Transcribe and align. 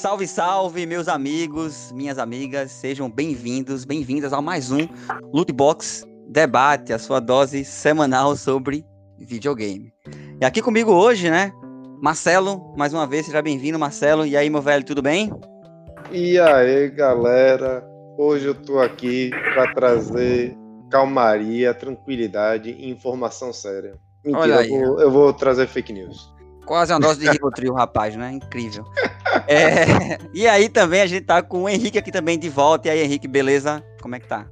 Salve, 0.00 0.26
salve, 0.26 0.86
meus 0.86 1.08
amigos, 1.08 1.92
minhas 1.92 2.18
amigas, 2.18 2.70
sejam 2.70 3.10
bem-vindos, 3.10 3.84
bem-vindas 3.84 4.32
a 4.32 4.40
mais 4.40 4.72
um 4.72 4.88
Lootbox 5.30 6.08
Debate, 6.26 6.94
a 6.94 6.98
sua 6.98 7.20
dose 7.20 7.66
semanal 7.66 8.34
sobre 8.34 8.82
videogame. 9.18 9.92
E 10.40 10.44
aqui 10.46 10.62
comigo 10.62 10.90
hoje, 10.90 11.28
né, 11.28 11.52
Marcelo, 12.00 12.74
mais 12.78 12.94
uma 12.94 13.06
vez, 13.06 13.26
seja 13.26 13.42
bem-vindo, 13.42 13.78
Marcelo. 13.78 14.24
E 14.24 14.38
aí, 14.38 14.48
meu 14.48 14.62
velho, 14.62 14.86
tudo 14.86 15.02
bem? 15.02 15.30
E 16.10 16.40
aí, 16.40 16.88
galera, 16.88 17.86
hoje 18.16 18.46
eu 18.46 18.54
tô 18.54 18.78
aqui 18.78 19.28
para 19.52 19.74
trazer 19.74 20.56
calmaria, 20.90 21.74
tranquilidade 21.74 22.70
e 22.70 22.88
informação 22.88 23.52
séria. 23.52 23.98
Mentira, 24.24 24.66
eu 24.66 24.78
vou, 24.78 25.00
eu 25.02 25.10
vou 25.10 25.32
trazer 25.34 25.66
fake 25.66 25.92
news. 25.92 26.39
Quase 26.66 26.92
uma 26.92 27.00
dose 27.00 27.20
de 27.20 27.30
Rivotril, 27.30 27.72
rapaz, 27.74 28.14
né? 28.16 28.32
Incrível. 28.32 28.84
É, 29.48 30.18
e 30.32 30.46
aí 30.46 30.68
também 30.68 31.00
a 31.00 31.06
gente 31.06 31.24
tá 31.24 31.42
com 31.42 31.62
o 31.62 31.68
Henrique 31.68 31.98
aqui 31.98 32.12
também 32.12 32.38
de 32.38 32.48
volta. 32.48 32.88
E 32.88 32.90
aí, 32.90 33.02
Henrique, 33.02 33.26
beleza? 33.26 33.82
Como 34.00 34.14
é 34.14 34.20
que 34.20 34.28
tá? 34.28 34.46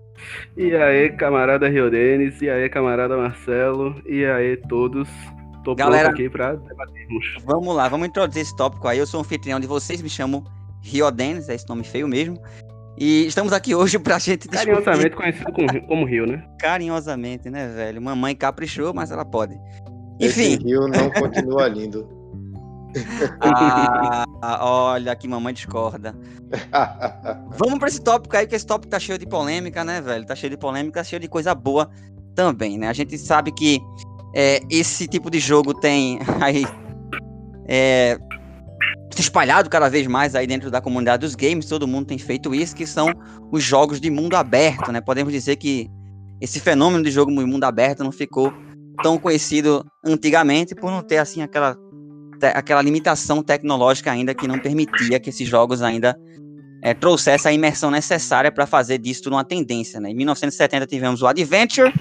E 0.57 0.75
aí, 0.75 1.11
camarada 1.11 1.69
Rio 1.69 1.91
Denis, 1.91 2.41
e 2.43 2.51
aí, 2.51 2.69
camarada 2.69 3.17
Marcelo, 3.17 4.01
e 4.07 4.25
aí, 4.25 4.57
todos. 4.69 5.09
Tô 5.65 5.75
Galera, 5.75 6.11
aqui 6.11 6.29
pra 6.29 6.55
debatermos. 6.55 7.37
Vamos 7.45 7.75
lá, 7.75 7.89
vamos 7.89 8.09
introduzir 8.09 8.43
esse 8.43 8.57
tópico 8.57 8.89
aí. 8.89 8.99
Eu 8.99 9.07
sou 9.07 9.21
um 9.21 9.23
anfitrião 9.23 9.61
de 9.61 9.67
vocês, 9.67 10.01
me 10.01 10.09
chamo 10.09 10.45
Rio 10.83 11.11
Denis, 11.11 11.49
é 11.49 11.55
esse 11.55 11.69
nome 11.69 11.85
feio 11.85 12.09
mesmo. 12.09 12.41
E 12.97 13.27
estamos 13.27 13.53
aqui 13.53 13.75
hoje 13.77 13.99
pra 13.99 14.19
gente 14.19 14.49
discutir... 14.49 14.73
Carinhosamente 14.73 15.17
conhecido 15.17 15.53
como, 15.53 15.87
como 15.87 16.07
Rio, 16.07 16.27
né? 16.27 16.45
Carinhosamente, 16.59 17.51
né, 17.51 17.69
velho? 17.69 18.03
Mamãe 18.03 18.35
caprichou, 18.35 18.93
mas 18.93 19.11
ela 19.11 19.25
pode. 19.25 19.59
Enfim. 20.21 20.55
Esse 20.55 20.65
rio 20.65 20.89
não 20.89 21.11
continua 21.19 21.69
lindo. 21.69 22.09
ah, 23.41 24.25
olha 24.61 25.15
que 25.15 25.29
mamãe 25.29 25.53
discorda. 25.53 26.15
Vamos 27.57 27.79
para 27.79 27.89
esse 27.89 28.01
tópico 28.01 28.37
aí, 28.37 28.47
que 28.47 28.55
esse 28.55 28.67
tópico 28.67 28.91
tá 28.91 28.99
cheio 28.99 29.19
de 29.19 29.27
polêmica, 29.27 29.85
né, 29.85 30.01
velho? 30.01 30.27
Tá 30.27 30.35
cheio 30.35 30.51
de 30.51 30.57
polêmica, 30.57 31.05
cheio 31.05 31.21
de 31.21 31.29
coisa 31.29 31.55
boa 31.55 31.91
também, 32.35 32.79
né? 32.79 32.89
A 32.89 32.93
gente 32.93 33.17
sabe 33.19 33.53
que 33.53 33.81
é, 34.35 34.61
esse 34.71 35.07
tipo 35.07 35.31
de 35.31 35.39
jogo 35.39 35.75
tem 35.75 36.19
aí 36.41 36.65
é, 37.67 38.19
se 39.15 39.21
espalhado 39.21 39.69
cada 39.69 39.89
vez 39.89 40.07
mais 40.07 40.35
aí 40.35 40.47
dentro 40.47 40.71
da 40.71 40.81
comunidade 40.81 41.21
dos 41.21 41.35
games, 41.35 41.67
todo 41.67 41.87
mundo 41.87 42.07
tem 42.07 42.19
feito 42.19 42.55
isso, 42.55 42.75
que 42.75 42.87
são 42.87 43.13
os 43.51 43.63
jogos 43.63 44.01
de 44.01 44.11
mundo 44.11 44.35
aberto, 44.35 44.91
né? 44.93 45.01
Podemos 45.01 45.33
dizer 45.33 45.57
que 45.57 45.91
esse 46.41 46.61
fenômeno 46.61 47.03
de 47.03 47.11
jogo 47.11 47.31
de 47.31 47.45
mundo 47.45 47.65
aberto 47.65 48.05
não 48.05 48.13
ficou 48.13 48.53
tão 49.03 49.19
conhecido 49.19 49.85
antigamente 50.05 50.75
por 50.75 50.91
não 50.91 51.03
ter 51.03 51.19
assim 51.19 51.43
aquela 51.43 51.77
aquela 52.55 52.81
limitação 52.81 53.43
tecnológica 53.43 54.13
ainda 54.13 54.33
que 54.33 54.47
não 54.47 54.61
permitia 54.61 55.19
que 55.19 55.31
esses 55.31 55.49
jogos 55.49 55.83
ainda 55.83 56.17
é, 56.83 56.95
trouxessem 56.95 57.51
a 57.51 57.53
imersão 57.53 57.91
necessária 57.91 58.53
para 58.53 58.67
fazer 58.67 58.99
disso 58.99 59.29
uma 59.29 59.45
tendência. 59.45 60.01
Né? 60.01 60.11
Em 60.11 60.15
1970 60.15 60.87
tivemos 60.87 61.23
o 61.23 61.27
Adventure, 61.27 61.93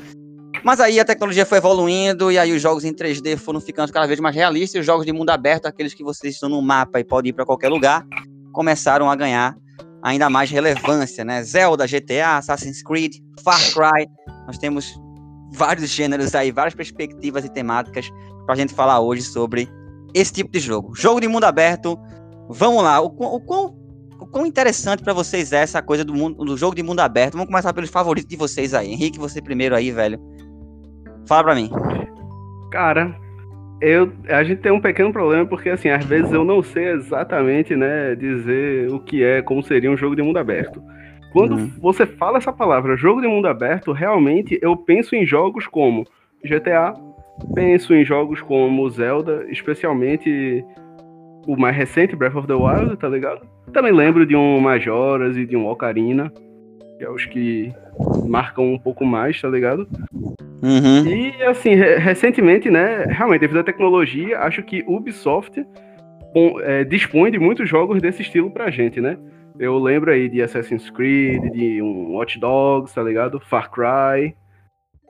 mas 0.64 0.80
aí 0.80 1.00
a 1.00 1.06
tecnologia 1.06 1.45
foi 1.45 1.58
evoluindo 1.58 2.31
e 2.31 2.38
aí 2.38 2.53
os 2.53 2.62
jogos 2.62 2.84
em 2.84 2.94
3D 2.94 3.38
foram 3.38 3.59
ficando 3.59 3.92
cada 3.92 4.06
vez 4.06 4.20
mais 4.20 4.36
realistas 4.36 4.75
e 4.75 4.80
os 4.80 4.86
jogos 4.86 5.06
de 5.06 5.12
mundo 5.12 5.30
aberto, 5.30 5.66
aqueles 5.66 5.94
que 5.94 6.03
vocês 6.03 6.36
estão 6.36 6.50
no 6.50 6.62
mapa 6.62 7.00
e 7.00 7.03
podem 7.03 7.30
ir 7.30 7.34
para 7.34 7.45
qualquer 7.45 7.70
lugar, 7.70 8.06
começaram 8.53 9.09
a 9.09 9.16
ganhar 9.16 9.56
ainda 10.03 10.30
mais 10.30 10.50
relevância, 10.50 11.25
né? 11.25 11.44
Zelda, 11.44 11.86
GTA, 11.86 12.38
Assassin's 12.38 12.84
Creed, 12.84 13.16
Far 13.44 13.59
Cry, 13.73 14.08
nós 14.45 14.58
temos 14.58 15.00
vários 15.53 15.90
gêneros 15.90 16.36
aí, 16.36 16.52
várias 16.52 16.76
perspectivas 16.76 17.45
e 17.45 17.50
temáticas 17.50 18.09
para 18.45 18.56
a 18.56 18.58
gente 18.58 18.73
falar 18.73 19.00
hoje 19.00 19.22
sobre 19.22 19.67
esse 20.14 20.34
tipo 20.34 20.52
de 20.52 20.59
jogo. 20.59 20.94
Jogo 20.95 21.20
de 21.20 21.28
mundo 21.28 21.44
aberto, 21.44 21.98
vamos 22.50 22.84
lá. 22.84 23.02
O, 23.02 23.08
o, 23.08 23.42
quão, 23.42 23.75
o 24.19 24.28
quão 24.28 24.46
interessante 24.46 25.03
para 25.03 25.13
vocês 25.13 25.52
é 25.52 25.57
essa 25.57 25.81
coisa 25.81 26.03
do, 26.03 26.13
mundo, 26.13 26.44
do 26.44 26.57
jogo 26.57 26.75
de 26.75 26.84
mundo 26.84 27.00
aberto? 27.00 27.34
Vamos 27.34 27.47
começar 27.47 27.74
pelos 27.74 27.90
favoritos 27.90 28.30
de 28.30 28.38
vocês 28.38 28.74
aí. 28.74 28.91
Henrique, 28.91 29.19
você 29.19 29.41
primeiro 29.41 29.75
aí, 29.75 29.91
velho. 29.91 30.19
Fala 31.28 31.44
pra 31.44 31.56
mim. 31.56 31.69
Cara, 32.72 33.16
eu, 33.81 34.12
a 34.30 34.44
gente 34.44 34.62
tem 34.62 34.72
um 34.72 34.81
pequeno 34.81 35.12
problema 35.12 35.46
porque, 35.46 35.69
assim, 35.69 35.90
às 35.90 36.03
vezes 36.06 36.31
eu 36.31 36.44
não 36.44 36.63
sei 36.63 36.94
exatamente, 36.94 37.75
né, 37.75 38.16
dizer 38.16 38.91
o 38.91 39.00
que 39.00 39.24
é, 39.24 39.41
como 39.41 39.62
seria 39.62 39.91
um 39.91 39.97
jogo 39.97 40.16
de 40.16 40.22
mundo 40.22 40.38
aberto. 40.38 40.81
Quando 41.31 41.55
uhum. 41.55 41.71
você 41.79 42.05
fala 42.05 42.38
essa 42.38 42.53
palavra, 42.53 42.95
jogo 42.95 43.21
de 43.21 43.27
mundo 43.27 43.47
aberto, 43.47 43.91
realmente 43.91 44.57
eu 44.61 44.75
penso 44.75 45.15
em 45.15 45.25
jogos 45.25 45.67
como 45.67 46.05
GTA, 46.43 46.93
penso 47.53 47.93
em 47.93 48.03
jogos 48.03 48.41
como 48.41 48.89
Zelda, 48.89 49.45
especialmente 49.49 50.63
o 51.45 51.55
mais 51.55 51.75
recente, 51.75 52.15
Breath 52.15 52.35
of 52.35 52.47
the 52.47 52.53
Wild, 52.53 52.97
tá 52.97 53.07
ligado? 53.07 53.47
Também 53.71 53.91
lembro 53.91 54.25
de 54.25 54.35
um 54.35 54.59
Majoras 54.59 55.38
e 55.38 55.45
de 55.45 55.55
um 55.55 55.67
Ocarina, 55.67 56.31
que 56.97 57.03
é 57.03 57.09
os 57.09 57.25
que 57.25 57.71
marcam 58.27 58.73
um 58.73 58.79
pouco 58.79 59.05
mais, 59.05 59.39
tá 59.41 59.47
ligado? 59.47 59.88
Uhum. 60.61 61.05
E 61.07 61.44
assim, 61.44 61.75
recentemente, 61.75 62.69
né, 62.69 63.05
realmente, 63.09 63.41
devido 63.41 63.59
à 63.59 63.63
tecnologia, 63.63 64.39
acho 64.39 64.63
que 64.63 64.83
Ubisoft 64.88 65.65
é, 66.61 66.83
dispõe 66.83 67.31
de 67.31 67.39
muitos 67.39 67.69
jogos 67.69 68.01
desse 68.01 68.21
estilo 68.21 68.51
pra 68.51 68.69
gente, 68.69 68.99
né? 68.99 69.17
Eu 69.59 69.79
lembro 69.79 70.12
aí 70.12 70.29
de 70.29 70.41
Assassin's 70.41 70.90
Creed, 70.91 71.41
de 71.51 71.81
um 71.81 72.13
Watch 72.13 72.40
Dogs, 72.40 72.94
tá 72.94 73.01
ligado? 73.01 73.40
Far 73.40 73.72
Cry. 73.72 74.35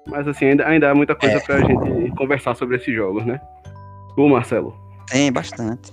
Mas 0.08 0.28
assim, 0.28 0.46
ainda, 0.46 0.66
ainda 0.66 0.90
há 0.90 0.96
muita 0.96 1.14
coisa 1.16 1.36
é. 1.36 1.40
pra 1.40 1.60
gente 1.60 2.16
conversar 2.16 2.56
sobre 2.56 2.78
esses 2.78 2.94
jogos, 2.96 3.26
né? 3.26 3.42
Tu, 4.16 4.28
Marcelo? 4.28 4.74
Tem 5.08 5.32
bastante. 5.32 5.92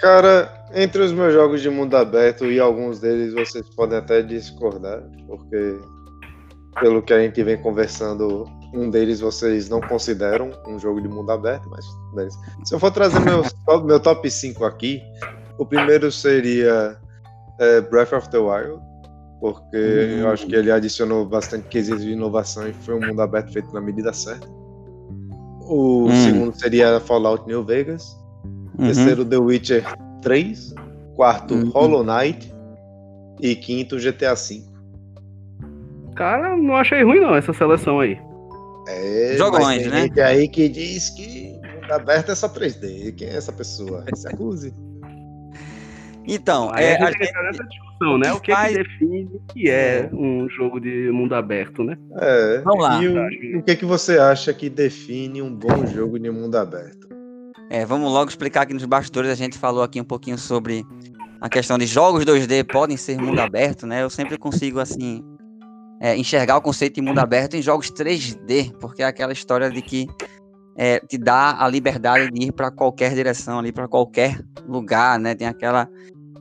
Cara, 0.00 0.66
entre 0.74 1.02
os 1.02 1.12
meus 1.12 1.32
jogos 1.32 1.62
de 1.62 1.70
mundo 1.70 1.96
aberto 1.96 2.44
e 2.46 2.60
alguns 2.60 3.00
deles 3.00 3.32
vocês 3.32 3.68
podem 3.74 3.98
até 3.98 4.22
discordar, 4.22 5.02
porque 5.26 5.80
pelo 6.78 7.02
que 7.02 7.12
a 7.12 7.20
gente 7.20 7.42
vem 7.42 7.60
conversando, 7.60 8.44
um 8.72 8.90
deles 8.90 9.20
vocês 9.20 9.68
não 9.68 9.80
consideram 9.80 10.52
um 10.66 10.78
jogo 10.78 11.00
de 11.00 11.08
mundo 11.08 11.32
aberto, 11.32 11.68
mas 11.70 12.38
se 12.64 12.74
eu 12.74 12.78
for 12.78 12.90
trazer 12.90 13.18
meu, 13.20 13.42
meu 13.84 13.98
top 13.98 14.30
5 14.30 14.64
aqui, 14.64 15.02
o 15.58 15.66
primeiro 15.66 16.12
seria 16.12 16.96
é, 17.58 17.80
Breath 17.80 18.12
of 18.12 18.28
the 18.30 18.38
Wild, 18.38 18.80
porque 19.40 19.76
uhum. 19.76 20.20
eu 20.20 20.30
acho 20.30 20.46
que 20.46 20.54
ele 20.54 20.70
adicionou 20.70 21.24
bastante 21.24 21.68
quesitos 21.68 22.02
de 22.02 22.12
inovação 22.12 22.68
e 22.68 22.72
foi 22.72 22.94
um 22.94 23.06
mundo 23.06 23.20
aberto 23.20 23.52
feito 23.52 23.72
na 23.72 23.80
medida 23.80 24.12
certa. 24.12 24.48
O 25.68 26.06
uhum. 26.06 26.24
segundo 26.24 26.58
seria 26.58 26.98
Fallout 27.00 27.46
New 27.46 27.62
Vegas. 27.62 28.16
Uhum. 28.78 28.86
Terceiro, 28.86 29.24
The 29.24 29.36
Witcher 29.36 29.84
3. 30.22 30.74
Quarto, 31.14 31.54
uhum. 31.54 31.70
Hollow 31.70 32.02
Knight. 32.02 32.52
E 33.40 33.54
quinto, 33.54 33.98
GTA 33.98 34.34
V. 34.34 34.62
Cara, 36.16 36.56
não 36.56 36.74
achei 36.74 37.04
ruim 37.04 37.20
não 37.20 37.36
essa 37.36 37.52
seleção 37.52 38.00
aí. 38.00 38.18
É, 38.88 39.34
Jogões, 39.36 39.86
né? 39.86 40.08
Tem 40.08 40.24
aí 40.24 40.48
que 40.48 40.68
diz 40.68 41.10
que 41.10 41.54
mundo 41.82 41.92
aberto 41.92 42.32
é 42.32 42.34
só 42.34 42.48
3D. 42.48 43.14
Quem 43.14 43.28
é 43.28 43.36
essa 43.36 43.52
pessoa? 43.52 44.04
Se 44.14 44.26
acuse. 44.26 44.74
Então, 46.28 46.70
é, 46.74 46.94
a 46.96 47.10
gente 47.10 47.36
a 47.36 47.42
nessa 47.42 47.64
discussão, 47.64 48.18
né? 48.18 48.32
O 48.32 48.40
que, 48.40 48.52
faz... 48.52 48.76
é 48.76 48.82
que 48.82 48.84
define 48.84 49.24
o 49.24 49.52
que 49.52 49.70
é 49.70 50.10
um 50.12 50.46
jogo 50.50 50.78
de 50.78 51.10
mundo 51.10 51.34
aberto, 51.34 51.82
né? 51.82 51.96
É. 52.20 52.58
Vamos 52.58 52.84
lá. 52.84 53.02
E 53.02 53.08
o, 53.08 53.58
o 53.58 53.62
que, 53.62 53.70
é 53.70 53.76
que 53.76 53.86
você 53.86 54.18
acha 54.18 54.52
que 54.52 54.68
define 54.68 55.40
um 55.40 55.54
bom 55.54 55.86
jogo 55.86 56.18
de 56.18 56.30
mundo 56.30 56.56
aberto? 56.56 57.08
É, 57.70 57.84
vamos 57.86 58.12
logo 58.12 58.28
explicar 58.28 58.62
aqui 58.62 58.74
nos 58.74 58.84
bastidores. 58.84 59.30
A 59.30 59.34
gente 59.34 59.56
falou 59.56 59.82
aqui 59.82 60.00
um 60.00 60.04
pouquinho 60.04 60.36
sobre 60.36 60.84
a 61.40 61.48
questão 61.48 61.78
de 61.78 61.86
jogos 61.86 62.24
2D 62.24 62.64
podem 62.70 62.96
ser 62.96 63.18
mundo 63.18 63.40
aberto, 63.40 63.86
né? 63.86 64.02
Eu 64.02 64.10
sempre 64.10 64.36
consigo, 64.36 64.80
assim, 64.80 65.22
é, 66.00 66.16
enxergar 66.16 66.58
o 66.58 66.62
conceito 66.62 66.96
de 66.96 67.00
mundo 67.00 67.18
aberto 67.20 67.54
em 67.54 67.62
jogos 67.62 67.90
3D, 67.90 68.72
porque 68.78 69.02
é 69.02 69.06
aquela 69.06 69.32
história 69.32 69.70
de 69.70 69.80
que 69.80 70.06
é, 70.76 71.00
te 71.00 71.18
dá 71.18 71.62
a 71.62 71.68
liberdade 71.68 72.30
de 72.30 72.46
ir 72.46 72.52
para 72.52 72.70
qualquer 72.70 73.14
direção 73.14 73.58
ali, 73.58 73.72
para 73.72 73.88
qualquer 73.88 74.40
lugar, 74.66 75.18
né? 75.18 75.34
Tem 75.34 75.46
aquela 75.46 75.88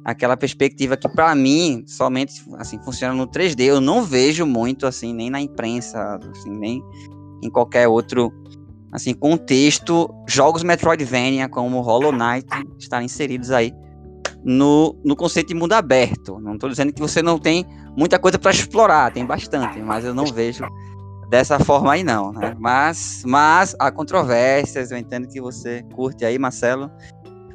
aquela 0.07 0.37
perspectiva 0.37 0.95
que 0.95 1.09
para 1.09 1.35
mim 1.35 1.83
somente 1.85 2.41
assim 2.57 2.81
funciona 2.81 3.13
no 3.13 3.27
3D. 3.27 3.59
Eu 3.65 3.81
não 3.81 4.05
vejo 4.05 4.45
muito 4.45 4.87
assim 4.87 5.13
nem 5.13 5.29
na 5.29 5.41
imprensa, 5.41 6.17
assim, 6.31 6.49
nem 6.49 6.81
em 7.43 7.49
qualquer 7.49 7.89
outro 7.89 8.31
assim 8.89 9.13
contexto 9.13 10.09
jogos 10.25 10.63
Metroidvania 10.63 11.49
como 11.49 11.81
Hollow 11.81 12.13
Knight 12.13 12.47
estarem 12.79 13.05
inseridos 13.05 13.51
aí 13.51 13.73
no, 14.45 14.97
no 15.03 15.13
conceito 15.13 15.49
de 15.49 15.55
mundo 15.55 15.73
aberto. 15.73 16.39
Não 16.39 16.53
estou 16.53 16.69
dizendo 16.69 16.93
que 16.93 17.01
você 17.01 17.21
não 17.21 17.37
tem 17.37 17.65
muita 17.97 18.17
coisa 18.17 18.39
para 18.39 18.51
explorar, 18.51 19.11
tem 19.11 19.25
bastante, 19.25 19.79
mas 19.81 20.05
eu 20.05 20.13
não 20.13 20.25
vejo 20.25 20.63
dessa 21.29 21.59
forma 21.59 21.91
aí 21.91 22.03
não, 22.03 22.31
né? 22.31 22.55
Mas, 22.57 23.23
mas 23.25 23.75
há 23.77 23.91
controvérsias, 23.91 24.91
eu 24.91 24.97
entendo 24.97 25.27
que 25.27 25.41
você 25.41 25.83
curte 25.93 26.23
aí, 26.23 26.39
Marcelo, 26.39 26.89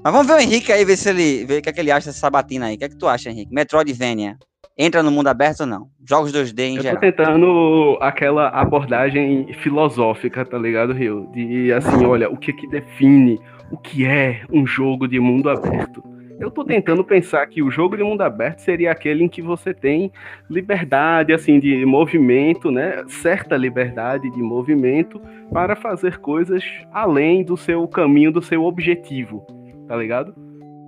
mas 0.02 0.12
vamos 0.12 0.26
ver 0.26 0.34
o 0.34 0.40
Henrique 0.40 0.72
aí, 0.72 0.84
ver 0.84 0.96
se 0.96 1.08
ele. 1.08 1.44
ver 1.44 1.58
o 1.58 1.62
que, 1.62 1.68
é 1.68 1.72
que 1.72 1.80
ele 1.80 1.90
acha 1.90 2.06
dessa 2.06 2.18
sabatina 2.18 2.66
aí. 2.66 2.74
O 2.74 2.78
que 2.78 2.84
é 2.84 2.88
que 2.88 2.96
tu 2.96 3.06
acha, 3.06 3.30
Henrique? 3.30 3.54
Metroidvania. 3.54 4.36
Entra 4.76 5.02
no 5.02 5.10
mundo 5.10 5.28
aberto 5.28 5.60
ou 5.60 5.66
não? 5.66 5.88
Jogos 6.08 6.32
2D 6.32 6.60
em 6.60 6.76
eu 6.76 6.82
geral. 6.82 7.00
tô 7.00 7.06
tentando 7.06 7.98
aquela 8.00 8.48
abordagem 8.48 9.52
filosófica, 9.60 10.44
tá 10.44 10.58
ligado, 10.58 10.92
Rio? 10.92 11.28
De 11.32 11.72
assim, 11.72 12.04
olha, 12.06 12.30
o 12.30 12.36
que 12.36 12.52
que 12.52 12.66
define 12.66 13.38
o 13.70 13.76
que 13.76 14.06
é 14.06 14.42
um 14.50 14.66
jogo 14.66 15.06
de 15.06 15.20
mundo 15.20 15.50
aberto? 15.50 16.02
eu 16.42 16.50
tô 16.50 16.64
tentando 16.64 17.04
pensar 17.04 17.46
que 17.46 17.62
o 17.62 17.70
jogo 17.70 17.96
de 17.96 18.02
mundo 18.02 18.22
aberto 18.22 18.58
seria 18.58 18.90
aquele 18.90 19.22
em 19.22 19.28
que 19.28 19.40
você 19.40 19.72
tem 19.72 20.10
liberdade, 20.50 21.32
assim, 21.32 21.60
de 21.60 21.86
movimento, 21.86 22.68
né? 22.68 23.04
Certa 23.06 23.56
liberdade 23.56 24.28
de 24.28 24.42
movimento 24.42 25.20
para 25.52 25.76
fazer 25.76 26.18
coisas 26.18 26.64
além 26.92 27.44
do 27.44 27.56
seu 27.56 27.86
caminho, 27.86 28.32
do 28.32 28.42
seu 28.42 28.64
objetivo, 28.64 29.46
tá 29.86 29.96
ligado? 29.96 30.34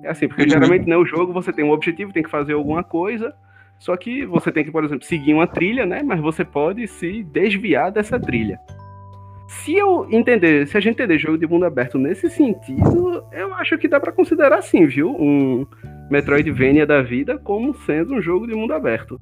É 0.02 0.10
assim, 0.10 0.28
porque 0.28 0.48
geralmente 0.48 0.86
no 0.86 1.04
jogo 1.06 1.32
você 1.32 1.52
tem 1.52 1.64
um 1.64 1.70
objetivo, 1.70 2.12
tem 2.12 2.22
que 2.22 2.30
fazer 2.30 2.52
alguma 2.52 2.84
coisa, 2.84 3.34
só 3.78 3.96
que 3.96 4.24
você 4.26 4.52
tem 4.52 4.64
que, 4.64 4.70
por 4.70 4.84
exemplo, 4.84 5.04
seguir 5.04 5.34
uma 5.34 5.46
trilha, 5.46 5.86
né? 5.86 6.02
Mas 6.02 6.20
você 6.20 6.44
pode 6.44 6.86
se 6.86 7.22
desviar 7.24 7.90
dessa 7.90 8.18
trilha. 8.18 8.58
Se 9.46 9.74
eu 9.74 10.06
entender, 10.10 10.66
se 10.66 10.76
a 10.76 10.80
gente 10.80 10.94
entender 10.94 11.18
jogo 11.18 11.38
de 11.38 11.46
mundo 11.46 11.64
aberto 11.64 11.98
nesse 11.98 12.30
sentido, 12.30 13.24
eu 13.32 13.54
acho 13.54 13.76
que 13.78 13.88
dá 13.88 14.00
para 14.00 14.12
considerar 14.12 14.62
sim, 14.62 14.86
viu? 14.86 15.10
Um 15.10 15.66
Metroidvania 16.10 16.86
da 16.86 17.02
vida 17.02 17.38
como 17.38 17.74
sendo 17.74 18.14
um 18.14 18.22
jogo 18.22 18.46
de 18.46 18.54
mundo 18.54 18.72
aberto. 18.72 19.20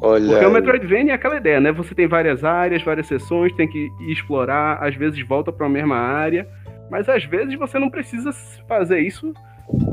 Olha 0.00 0.26
Porque 0.26 0.44
aí. 0.44 0.50
o 0.50 0.52
Metroidvania 0.52 1.12
é 1.12 1.14
aquela 1.14 1.36
ideia, 1.36 1.60
né? 1.60 1.70
Você 1.72 1.94
tem 1.94 2.08
várias 2.08 2.42
áreas, 2.42 2.82
várias 2.82 3.06
sessões, 3.06 3.52
tem 3.54 3.68
que 3.68 3.88
explorar, 4.08 4.82
às 4.82 4.96
vezes 4.96 5.20
volta 5.26 5.52
para 5.52 5.66
a 5.66 5.70
mesma 5.70 5.96
área, 5.96 6.46
mas 6.90 7.08
às 7.08 7.24
vezes 7.24 7.58
você 7.58 7.78
não 7.78 7.90
precisa 7.90 8.30
fazer 8.68 9.00
isso 9.00 9.32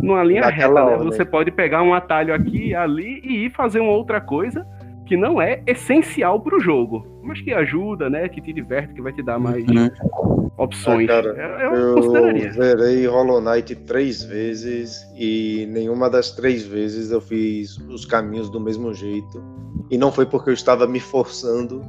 numa 0.01 0.23
linha 0.23 0.41
Naquela 0.41 0.91
reta, 0.91 0.97
né? 0.97 1.05
Você 1.05 1.25
pode 1.25 1.51
pegar 1.51 1.83
um 1.83 1.93
atalho 1.93 2.33
aqui, 2.33 2.73
ali 2.75 3.21
e 3.23 3.45
ir 3.45 3.51
fazer 3.51 3.79
uma 3.79 3.91
outra 3.91 4.19
coisa 4.19 4.65
que 5.05 5.17
não 5.17 5.41
é 5.41 5.63
essencial 5.65 6.39
para 6.39 6.55
o 6.55 6.59
jogo, 6.59 7.03
mas 7.23 7.41
que 7.41 7.51
ajuda, 7.51 8.09
né? 8.09 8.29
Que 8.29 8.39
te 8.39 8.53
diverte, 8.53 8.93
que 8.93 9.01
vai 9.01 9.11
te 9.11 9.23
dar 9.23 9.39
mais 9.39 9.65
uhum. 9.67 10.49
opções. 10.55 11.09
Ah, 11.09 11.23
cara, 11.23 11.35
é, 11.35 11.65
eu, 11.65 11.73
eu 11.73 11.95
consideraria. 11.95 12.51
verei 12.51 13.07
Hollow 13.07 13.41
Knight 13.41 13.75
três 13.75 14.23
vezes 14.23 15.01
e 15.17 15.67
nenhuma 15.71 16.11
das 16.11 16.31
três 16.31 16.63
vezes 16.63 17.09
eu 17.09 17.19
fiz 17.19 17.77
os 17.89 18.05
caminhos 18.05 18.51
do 18.51 18.59
mesmo 18.59 18.93
jeito. 18.93 19.43
E 19.89 19.97
não 19.97 20.11
foi 20.11 20.27
porque 20.27 20.51
eu 20.51 20.53
estava 20.53 20.85
me 20.85 20.99
forçando 20.99 21.81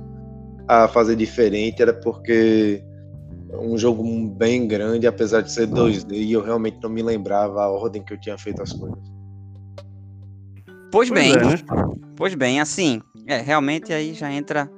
a 0.67 0.88
fazer 0.88 1.14
diferente, 1.14 1.82
era 1.82 1.93
porque 1.93 2.82
um 3.58 3.76
jogo 3.76 4.02
bem 4.31 4.67
grande, 4.67 5.06
apesar 5.06 5.41
de 5.41 5.52
ser 5.52 5.69
2D, 5.69 6.12
e 6.12 6.32
eu 6.32 6.43
realmente 6.43 6.79
não 6.82 6.91
me 6.91 7.02
lembrava 7.02 7.62
a 7.62 7.69
ordem 7.69 8.02
que 8.02 8.12
eu 8.12 8.20
tinha 8.20 8.38
feito 8.38 8.62
as 8.62 8.73
coisas. 8.73 8.99
Pois, 10.93 11.08
pois 11.08 11.11
bem, 11.11 11.32
é, 11.32 11.37
né? 11.37 11.55
pois 12.17 12.35
bem, 12.35 12.61
assim, 12.61 13.00
é, 13.26 13.41
realmente 13.41 13.93
aí 13.93 14.14
já 14.14 14.32
entra 14.32 14.70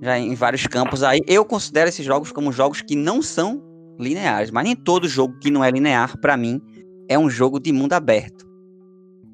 já 0.00 0.18
em 0.18 0.34
vários 0.34 0.66
campos 0.66 1.02
aí. 1.02 1.20
Eu 1.26 1.44
considero 1.44 1.88
esses 1.88 2.04
jogos 2.04 2.30
como 2.30 2.52
jogos 2.52 2.80
que 2.80 2.94
não 2.94 3.20
são 3.20 3.62
lineares, 3.98 4.50
mas 4.50 4.64
nem 4.64 4.76
todo 4.76 5.08
jogo 5.08 5.38
que 5.40 5.50
não 5.50 5.64
é 5.64 5.70
linear, 5.70 6.18
para 6.20 6.36
mim, 6.36 6.60
é 7.08 7.18
um 7.18 7.28
jogo 7.28 7.58
de 7.58 7.72
mundo 7.72 7.92
aberto. 7.94 8.46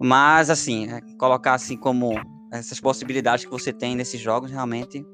Mas, 0.00 0.50
assim, 0.50 0.88
é, 0.88 1.00
colocar 1.18 1.54
assim 1.54 1.76
como 1.76 2.14
essas 2.52 2.80
possibilidades 2.80 3.44
que 3.44 3.50
você 3.50 3.72
tem 3.72 3.94
nesses 3.94 4.20
jogos, 4.20 4.50
realmente 4.50 5.04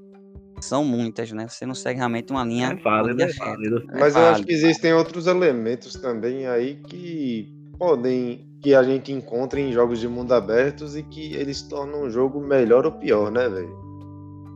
são 0.64 0.84
muitas, 0.84 1.30
né? 1.32 1.46
Você 1.48 1.66
não 1.66 1.74
segue 1.74 1.98
realmente 1.98 2.30
uma 2.30 2.44
linha. 2.44 2.68
É 2.68 2.74
válido, 2.74 3.22
é 3.22 3.32
válido. 3.32 3.84
Mas 3.92 4.16
eu 4.16 4.22
acho 4.22 4.44
que 4.44 4.52
existem 4.52 4.92
outros 4.92 5.26
elementos 5.26 5.94
também 5.94 6.46
aí 6.46 6.76
que 6.86 7.48
podem. 7.78 8.46
que 8.62 8.74
a 8.74 8.82
gente 8.82 9.12
encontra 9.12 9.58
em 9.58 9.72
jogos 9.72 9.98
de 9.98 10.08
mundo 10.08 10.34
abertos 10.34 10.96
e 10.96 11.02
que 11.02 11.34
eles 11.34 11.62
tornam 11.62 12.02
o 12.02 12.10
jogo 12.10 12.40
melhor 12.40 12.84
ou 12.84 12.92
pior, 12.92 13.30
né, 13.30 13.48
velho? 13.48 13.74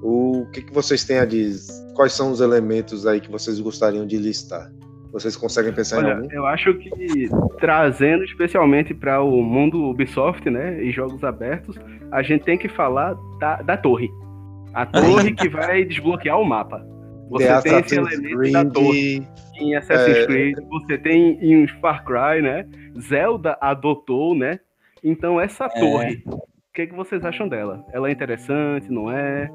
O 0.03 0.47
que, 0.53 0.61
que 0.61 0.73
vocês 0.73 1.05
têm 1.05 1.19
a 1.19 1.25
dizer? 1.25 1.73
Quais 1.95 2.12
são 2.12 2.31
os 2.31 2.41
elementos 2.41 3.06
aí 3.06 3.21
que 3.21 3.31
vocês 3.31 3.59
gostariam 3.59 4.06
de 4.06 4.19
listar? 4.19 4.71
Vocês 5.15 5.37
conseguem 5.37 5.73
pensar 5.73 5.99
Olha, 5.99 6.09
em 6.09 6.12
algum? 6.17 6.33
Eu 6.33 6.45
acho 6.45 6.75
que 6.75 7.29
trazendo 7.61 8.25
especialmente 8.25 8.93
para 8.93 9.23
o 9.23 9.43
mundo 9.43 9.91
Ubisoft, 9.91 10.51
né, 10.51 10.83
e 10.83 10.91
jogos 10.91 11.23
abertos, 11.23 11.77
a 12.11 12.21
gente 12.21 12.45
tem 12.45 12.59
que 12.59 12.69
falar 12.69 13.17
da, 13.39 13.62
da 13.62 13.77
torre. 13.77 14.11
A 14.75 14.87
torre 14.87 15.32
que 15.35 15.49
vai 15.49 15.85
desbloquear 15.85 16.41
o 16.41 16.44
mapa. 16.44 16.85
Você 17.31 17.47
The 17.47 17.61
tem 17.62 17.79
esse 17.79 17.97
elemento 17.97 18.38
Creed, 18.38 18.53
da 18.53 18.65
torre. 18.65 19.29
Em 19.56 19.76
Assassin's 19.76 20.17
é... 20.17 20.26
Creed, 20.26 20.59
você 20.69 20.99
tem 20.99 21.38
em 21.41 21.67
Far 21.81 22.05
Cry, 22.05 22.43
né? 22.43 22.67
Zelda 23.00 23.56
adotou, 23.61 24.35
né? 24.35 24.59
Então 25.03 25.41
essa 25.41 25.67
é... 25.67 25.81
torre, 25.81 26.23
o 26.26 26.43
que, 26.75 26.87
que 26.88 26.94
vocês 26.94 27.25
acham 27.25 27.49
dela? 27.49 27.85
Ela 27.93 28.09
é 28.09 28.12
interessante, 28.12 28.91
não 28.91 29.11
é? 29.11 29.49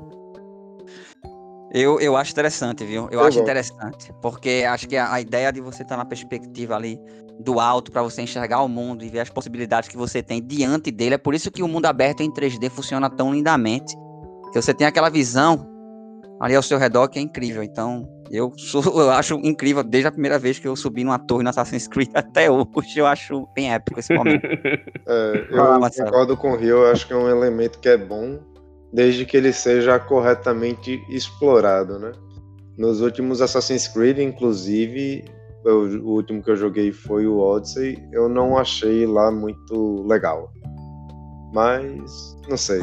Eu, 1.72 2.00
eu 2.00 2.18
acho 2.18 2.31
interessante, 2.31 2.83
viu? 2.83 3.04
Eu, 3.12 3.19
eu 3.19 3.24
acho 3.24 3.39
interessante. 3.39 4.12
Porque 4.22 4.65
acho 4.68 4.88
que 4.88 4.98
a, 4.98 5.13
a, 5.13 5.22
ideia 5.22 5.51
de 5.51 5.62
você 5.62 5.83
estar 5.83 5.95
tá 5.95 5.98
na 5.98 6.06
perspectiva 6.06 6.75
ali 6.75 7.00
do 7.39 7.60
alto 7.60 7.92
para 7.92 8.01
você 8.01 8.22
enxergar 8.22 8.62
o 8.63 8.68
mundo 8.68 9.04
e 9.04 9.10
ver 9.10 9.19
as 9.19 9.30
possibilidades 9.30 9.88
que 9.88 9.95
você 9.95 10.24
tem 10.24 10.42
diante 10.42 10.92
dele. 10.92 11.15
É 11.15 11.18
por 11.18 11.36
isso 11.36 11.51
que 11.51 11.62
o 11.62 11.68
mundo 11.68 11.86
aberto 11.86 12.22
em 12.22 12.31
3D 12.31 12.69
funciona 12.69 13.10
tão 13.10 13.33
lindamente. 13.33 13.95
Porque 14.50 14.62
você 14.63 14.74
tem 14.74 14.88
aquela 14.88 15.10
visão 15.10 15.68
ali 16.40 16.56
ao 16.56 16.63
seu 16.63 16.80
redor 16.80 17.07
que 17.07 17.19
é 17.19 17.22
incrível. 17.22 17.62
Então, 17.62 18.10
eu, 18.31 18.51
sou, 18.57 18.81
eu 19.00 19.12
acho 19.12 19.36
incrível, 19.44 19.84
desde 19.84 20.07
a 20.07 20.12
primeira 20.12 20.40
vez 20.40 20.57
que 20.57 20.68
eu 20.68 20.75
subi 20.75 21.04
numa 21.04 21.19
torre 21.19 21.44
no 21.44 21.50
Assassin's 21.50 21.88
Creed 21.88 22.10
até 22.16 22.50
hoje, 22.50 22.98
eu 22.98 23.06
acho 23.06 23.48
bem 23.56 23.72
épico 23.72 24.00
esse 24.00 24.13
momento. 24.13 24.48
É, 25.12 25.48
eu 25.50 25.63
ah, 25.63 25.90
concordo 25.90 26.38
com 26.38 26.51
o 26.51 26.56
Rio, 26.56 26.84
eu 26.84 26.92
acho 26.92 27.07
que 27.07 27.13
é 27.13 27.16
um 27.16 27.28
elemento 27.28 27.80
que 27.80 27.90
é 27.90 27.98
bom, 27.98 28.40
desde 28.94 29.25
que 29.25 29.36
ele 29.36 29.51
seja 29.51 29.98
corretamente 29.98 31.04
explorado, 31.10 31.98
né? 31.98 32.12
Nos 32.78 33.01
últimos 33.01 33.42
Assassin's 33.42 33.88
Creed, 33.88 34.19
inclusive, 34.19 35.25
eu, 35.66 35.80
o 36.04 36.12
último 36.12 36.44
que 36.44 36.51
eu 36.51 36.56
joguei 36.56 36.92
foi 36.92 37.25
o 37.25 37.40
Odyssey, 37.40 37.98
eu 38.12 38.30
não 38.30 38.56
achei 38.56 39.07
lá 39.07 39.31
muito 39.31 40.06
legal. 40.07 40.54
Mas 41.54 42.38
não 42.48 42.57
sei. 42.57 42.80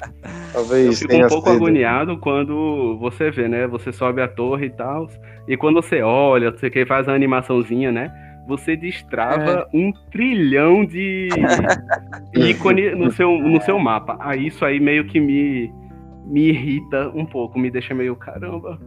Talvez. 0.52 1.02
Eu 1.02 1.08
fico 1.08 1.24
um 1.24 1.28
pouco 1.28 1.50
sido. 1.50 1.56
agoniado 1.56 2.18
quando 2.18 2.96
você 2.98 3.30
vê, 3.30 3.48
né? 3.48 3.66
Você 3.66 3.92
sobe 3.92 4.22
a 4.22 4.28
torre 4.28 4.66
e 4.66 4.70
tal. 4.70 5.08
E 5.46 5.56
quando 5.56 5.82
você 5.82 6.02
olha, 6.02 6.50
você 6.50 6.70
que 6.70 6.84
faz 6.86 7.08
a 7.08 7.14
animaçãozinha, 7.14 7.92
né? 7.92 8.10
Você 8.48 8.76
destrava 8.76 9.68
é. 9.72 9.76
um 9.76 9.92
trilhão 10.10 10.84
de 10.84 11.28
ícone 12.34 12.94
no 12.94 13.10
seu, 13.10 13.36
no 13.38 13.60
seu 13.60 13.78
mapa. 13.78 14.16
Aí 14.20 14.46
isso 14.46 14.64
aí 14.64 14.78
meio 14.78 15.04
que 15.06 15.18
me, 15.18 15.72
me 16.26 16.48
irrita 16.48 17.10
um 17.14 17.26
pouco, 17.26 17.58
me 17.58 17.70
deixa 17.70 17.92
meio 17.92 18.14
caramba. 18.16 18.78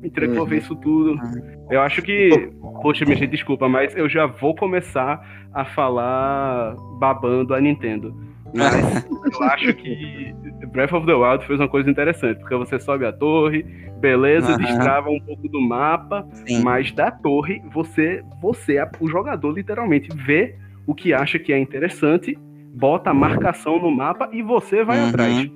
Me 0.00 0.08
entregou 0.08 0.40
uhum. 0.40 0.44
ver 0.44 0.58
isso 0.58 0.76
tudo. 0.76 1.12
Uhum. 1.12 1.66
Eu 1.70 1.80
acho 1.80 2.02
que. 2.02 2.52
Poxa, 2.82 3.04
minha 3.04 3.16
gente, 3.16 3.30
desculpa, 3.30 3.68
mas 3.68 3.96
eu 3.96 4.08
já 4.08 4.26
vou 4.26 4.54
começar 4.54 5.20
a 5.52 5.64
falar 5.64 6.76
babando 6.98 7.54
a 7.54 7.60
Nintendo. 7.60 8.14
Mas 8.54 9.06
eu 9.32 9.42
acho 9.42 9.74
que 9.74 10.34
Breath 10.72 10.92
of 10.92 11.06
the 11.06 11.14
Wild 11.14 11.46
fez 11.46 11.60
uma 11.60 11.68
coisa 11.68 11.90
interessante, 11.90 12.38
porque 12.40 12.54
você 12.54 12.78
sobe 12.78 13.06
a 13.06 13.12
torre, 13.12 13.62
beleza, 13.98 14.52
uhum. 14.52 14.58
destrava 14.58 15.08
um 15.10 15.20
pouco 15.20 15.48
do 15.48 15.60
mapa, 15.60 16.26
Sim. 16.46 16.62
mas 16.62 16.92
da 16.92 17.10
torre 17.10 17.62
você, 17.72 18.22
você, 18.40 18.86
o 19.00 19.08
jogador, 19.08 19.52
literalmente 19.52 20.08
vê 20.14 20.56
o 20.86 20.94
que 20.94 21.12
acha 21.12 21.38
que 21.38 21.52
é 21.52 21.58
interessante, 21.58 22.36
bota 22.74 23.10
a 23.10 23.14
marcação 23.14 23.78
no 23.80 23.90
mapa 23.90 24.28
e 24.32 24.42
você 24.42 24.84
vai 24.84 25.00
uhum. 25.00 25.08
atrás. 25.08 25.50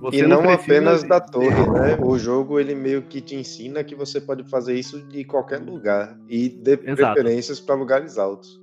Você 0.00 0.18
e 0.18 0.26
não, 0.26 0.42
não 0.42 0.52
apenas 0.52 1.02
da 1.02 1.18
torre, 1.18 1.48
né? 1.48 1.96
O 2.02 2.18
jogo 2.18 2.60
ele 2.60 2.74
meio 2.74 3.00
que 3.00 3.22
te 3.22 3.34
ensina 3.34 3.82
que 3.82 3.94
você 3.94 4.20
pode 4.20 4.48
fazer 4.50 4.74
isso 4.74 5.00
de 5.08 5.24
qualquer 5.24 5.58
lugar 5.58 6.14
e 6.28 6.50
de 6.50 6.72
Exato. 6.84 7.14
preferências 7.14 7.58
para 7.58 7.74
lugares 7.74 8.18
altos. 8.18 8.60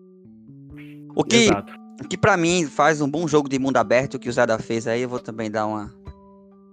O 1.16 1.24
que 1.24 1.38
Exato 1.38 1.83
que 2.10 2.18
para 2.18 2.36
mim 2.38 2.66
faz 2.66 3.02
um 3.02 3.10
bom 3.10 3.28
jogo 3.28 3.48
de 3.48 3.60
mundo 3.60 3.78
aberto 3.78 4.20
que 4.20 4.30
o 4.30 4.34
Zada 4.34 4.58
fez 4.58 4.88
aí, 4.88 5.02
eu 5.02 5.10
vou 5.10 5.20
também 5.20 5.50
dar 5.50 5.66
uma 5.66 5.94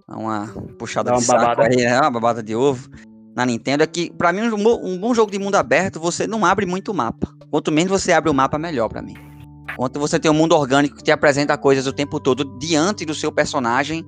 uma 0.07 0.47
puxada 0.77 1.11
uma 1.11 1.19
de 1.19 1.25
saco 1.25 1.61
aí, 1.61 1.77
né? 1.77 1.99
uma 1.99 2.11
babada 2.11 2.43
de 2.43 2.55
ovo 2.55 2.89
na 3.35 3.45
Nintendo, 3.45 3.83
é 3.83 3.87
que 3.87 4.11
para 4.11 4.33
mim 4.33 4.41
um, 4.41 4.93
um, 4.93 4.97
bom 4.97 5.13
jogo 5.13 5.31
de 5.31 5.39
mundo 5.39 5.55
aberto, 5.55 5.99
você 5.99 6.27
não 6.27 6.45
abre 6.45 6.65
muito 6.65 6.93
mapa. 6.93 7.33
Quanto 7.49 7.71
menos 7.71 7.89
você 7.89 8.11
abre 8.11 8.29
o 8.29 8.33
mapa, 8.33 8.57
melhor 8.57 8.89
para 8.89 9.01
mim. 9.01 9.15
Quanto 9.77 9.99
você 9.99 10.19
tem 10.19 10.29
um 10.29 10.33
mundo 10.33 10.53
orgânico 10.53 10.97
que 10.97 11.03
te 11.03 11.11
apresenta 11.11 11.57
coisas 11.57 11.87
o 11.87 11.93
tempo 11.93 12.19
todo 12.19 12.57
diante 12.59 13.05
do 13.05 13.15
seu 13.15 13.31
personagem, 13.31 14.05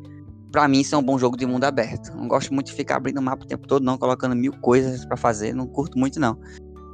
para 0.51 0.67
mim 0.67 0.81
isso 0.81 0.93
é 0.93 0.97
um 0.97 1.03
bom 1.03 1.17
jogo 1.17 1.37
de 1.37 1.45
mundo 1.45 1.63
aberto. 1.63 2.13
Não 2.15 2.27
gosto 2.27 2.53
muito 2.53 2.67
de 2.67 2.73
ficar 2.73 2.97
abrindo 2.97 3.19
o 3.19 3.21
mapa 3.21 3.45
o 3.45 3.47
tempo 3.47 3.65
todo, 3.65 3.83
não, 3.83 3.97
colocando 3.97 4.35
mil 4.35 4.51
coisas 4.59 5.05
para 5.05 5.15
fazer, 5.15 5.53
não 5.53 5.67
curto 5.67 5.97
muito 5.97 6.19
não. 6.19 6.37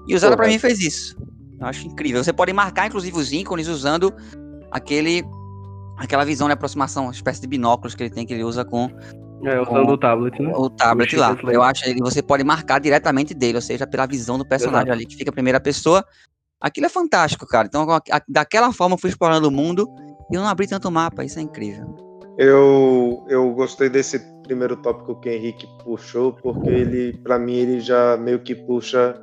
E 0.07 0.15
o 0.15 0.19
Zelda 0.19 0.37
para 0.37 0.47
mim 0.47 0.59
fez 0.59 0.79
isso. 0.79 1.17
Eu 1.59 1.67
acho 1.67 1.87
incrível. 1.87 2.23
Você 2.23 2.31
pode 2.31 2.53
marcar, 2.53 2.87
inclusive, 2.87 3.17
os 3.17 3.31
ícones 3.31 3.67
usando 3.67 4.13
aquele 4.71 5.23
aquela 5.97 6.23
visão 6.23 6.47
de 6.47 6.53
aproximação, 6.53 7.03
uma 7.03 7.11
espécie 7.11 7.41
de 7.41 7.47
binóculos 7.47 7.93
que 7.93 8.03
ele 8.03 8.09
tem, 8.09 8.25
que 8.25 8.33
ele 8.33 8.43
usa 8.43 8.63
com. 8.63 8.89
É, 9.43 9.59
usando 9.59 9.85
com 9.85 9.93
o 9.93 9.97
tablet, 9.97 10.41
né? 10.41 10.51
O 10.55 10.69
tablet 10.69 11.15
lá. 11.15 11.37
Eu 11.43 11.61
acho 11.61 11.83
que 11.83 11.99
você 11.99 12.21
pode 12.21 12.43
marcar 12.43 12.79
diretamente 12.79 13.33
dele, 13.33 13.57
ou 13.57 13.61
seja, 13.61 13.85
pela 13.85 14.05
visão 14.05 14.37
do 14.37 14.45
personagem 14.45 14.87
Exato. 14.87 14.97
ali, 14.97 15.05
que 15.05 15.15
fica 15.15 15.29
a 15.29 15.33
primeira 15.33 15.59
pessoa. 15.59 16.03
Aquilo 16.59 16.87
é 16.87 16.89
fantástico, 16.89 17.45
cara. 17.45 17.67
Então, 17.67 17.85
daquela 18.27 18.73
forma, 18.73 18.95
eu 18.95 18.97
fui 18.97 19.09
explorando 19.09 19.47
o 19.47 19.51
mundo 19.51 19.87
e 20.31 20.35
eu 20.35 20.41
não 20.41 20.47
abri 20.47 20.67
tanto 20.67 20.91
mapa. 20.91 21.23
Isso 21.23 21.39
é 21.39 21.41
incrível. 21.41 21.95
Eu, 22.37 23.25
eu 23.29 23.51
gostei 23.51 23.89
desse 23.89 24.19
primeiro 24.43 24.75
tópico 24.77 25.19
que 25.19 25.29
o 25.29 25.31
Henrique 25.31 25.67
puxou, 25.83 26.33
porque 26.33 26.69
ele, 26.69 27.17
para 27.23 27.37
mim, 27.37 27.55
ele 27.55 27.79
já 27.79 28.17
meio 28.17 28.39
que 28.39 28.55
puxa 28.55 29.15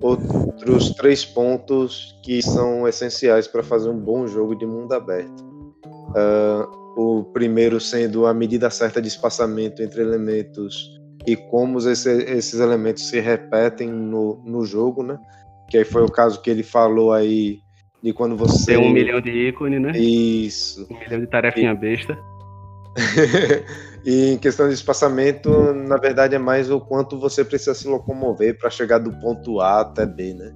outros 0.00 0.90
três 0.94 1.24
pontos 1.24 2.18
que 2.22 2.42
são 2.42 2.86
essenciais 2.86 3.46
para 3.46 3.62
fazer 3.62 3.88
um 3.88 3.98
bom 3.98 4.26
jogo 4.26 4.54
de 4.54 4.66
mundo 4.66 4.92
aberto. 4.92 5.42
Uh, 5.84 6.78
o 6.96 7.24
primeiro 7.24 7.80
sendo 7.80 8.26
a 8.26 8.34
medida 8.34 8.70
certa 8.70 9.00
de 9.00 9.08
espaçamento 9.08 9.82
entre 9.82 10.00
elementos 10.00 10.98
e 11.26 11.36
como 11.36 11.78
esse, 11.78 12.10
esses 12.24 12.58
elementos 12.58 13.08
se 13.08 13.20
repetem 13.20 13.88
no, 13.88 14.42
no 14.44 14.64
jogo, 14.64 15.02
né? 15.02 15.18
Que 15.68 15.78
aí 15.78 15.84
foi 15.84 16.02
o 16.02 16.10
caso 16.10 16.40
que 16.40 16.50
ele 16.50 16.62
falou 16.62 17.12
aí 17.12 17.58
de 18.02 18.12
quando 18.12 18.36
você. 18.36 18.72
Tem 18.72 18.78
um 18.78 18.90
milhão 18.90 19.20
de 19.20 19.30
ícones, 19.30 19.80
né? 19.80 19.92
Isso. 19.98 20.86
Um 20.90 20.98
milhão 20.98 21.20
de 21.20 21.26
tarefinha 21.26 21.72
e... 21.72 21.76
besta. 21.76 22.18
e 24.04 24.32
em 24.32 24.38
questão 24.38 24.68
de 24.68 24.74
espaçamento, 24.74 25.50
na 25.72 25.96
verdade, 25.96 26.34
é 26.34 26.38
mais 26.38 26.70
o 26.70 26.80
quanto 26.80 27.18
você 27.18 27.44
precisa 27.44 27.74
se 27.74 27.88
locomover 27.88 28.58
para 28.58 28.70
chegar 28.70 28.98
do 28.98 29.12
ponto 29.20 29.60
A 29.60 29.80
até 29.80 30.06
B, 30.06 30.34
né? 30.34 30.54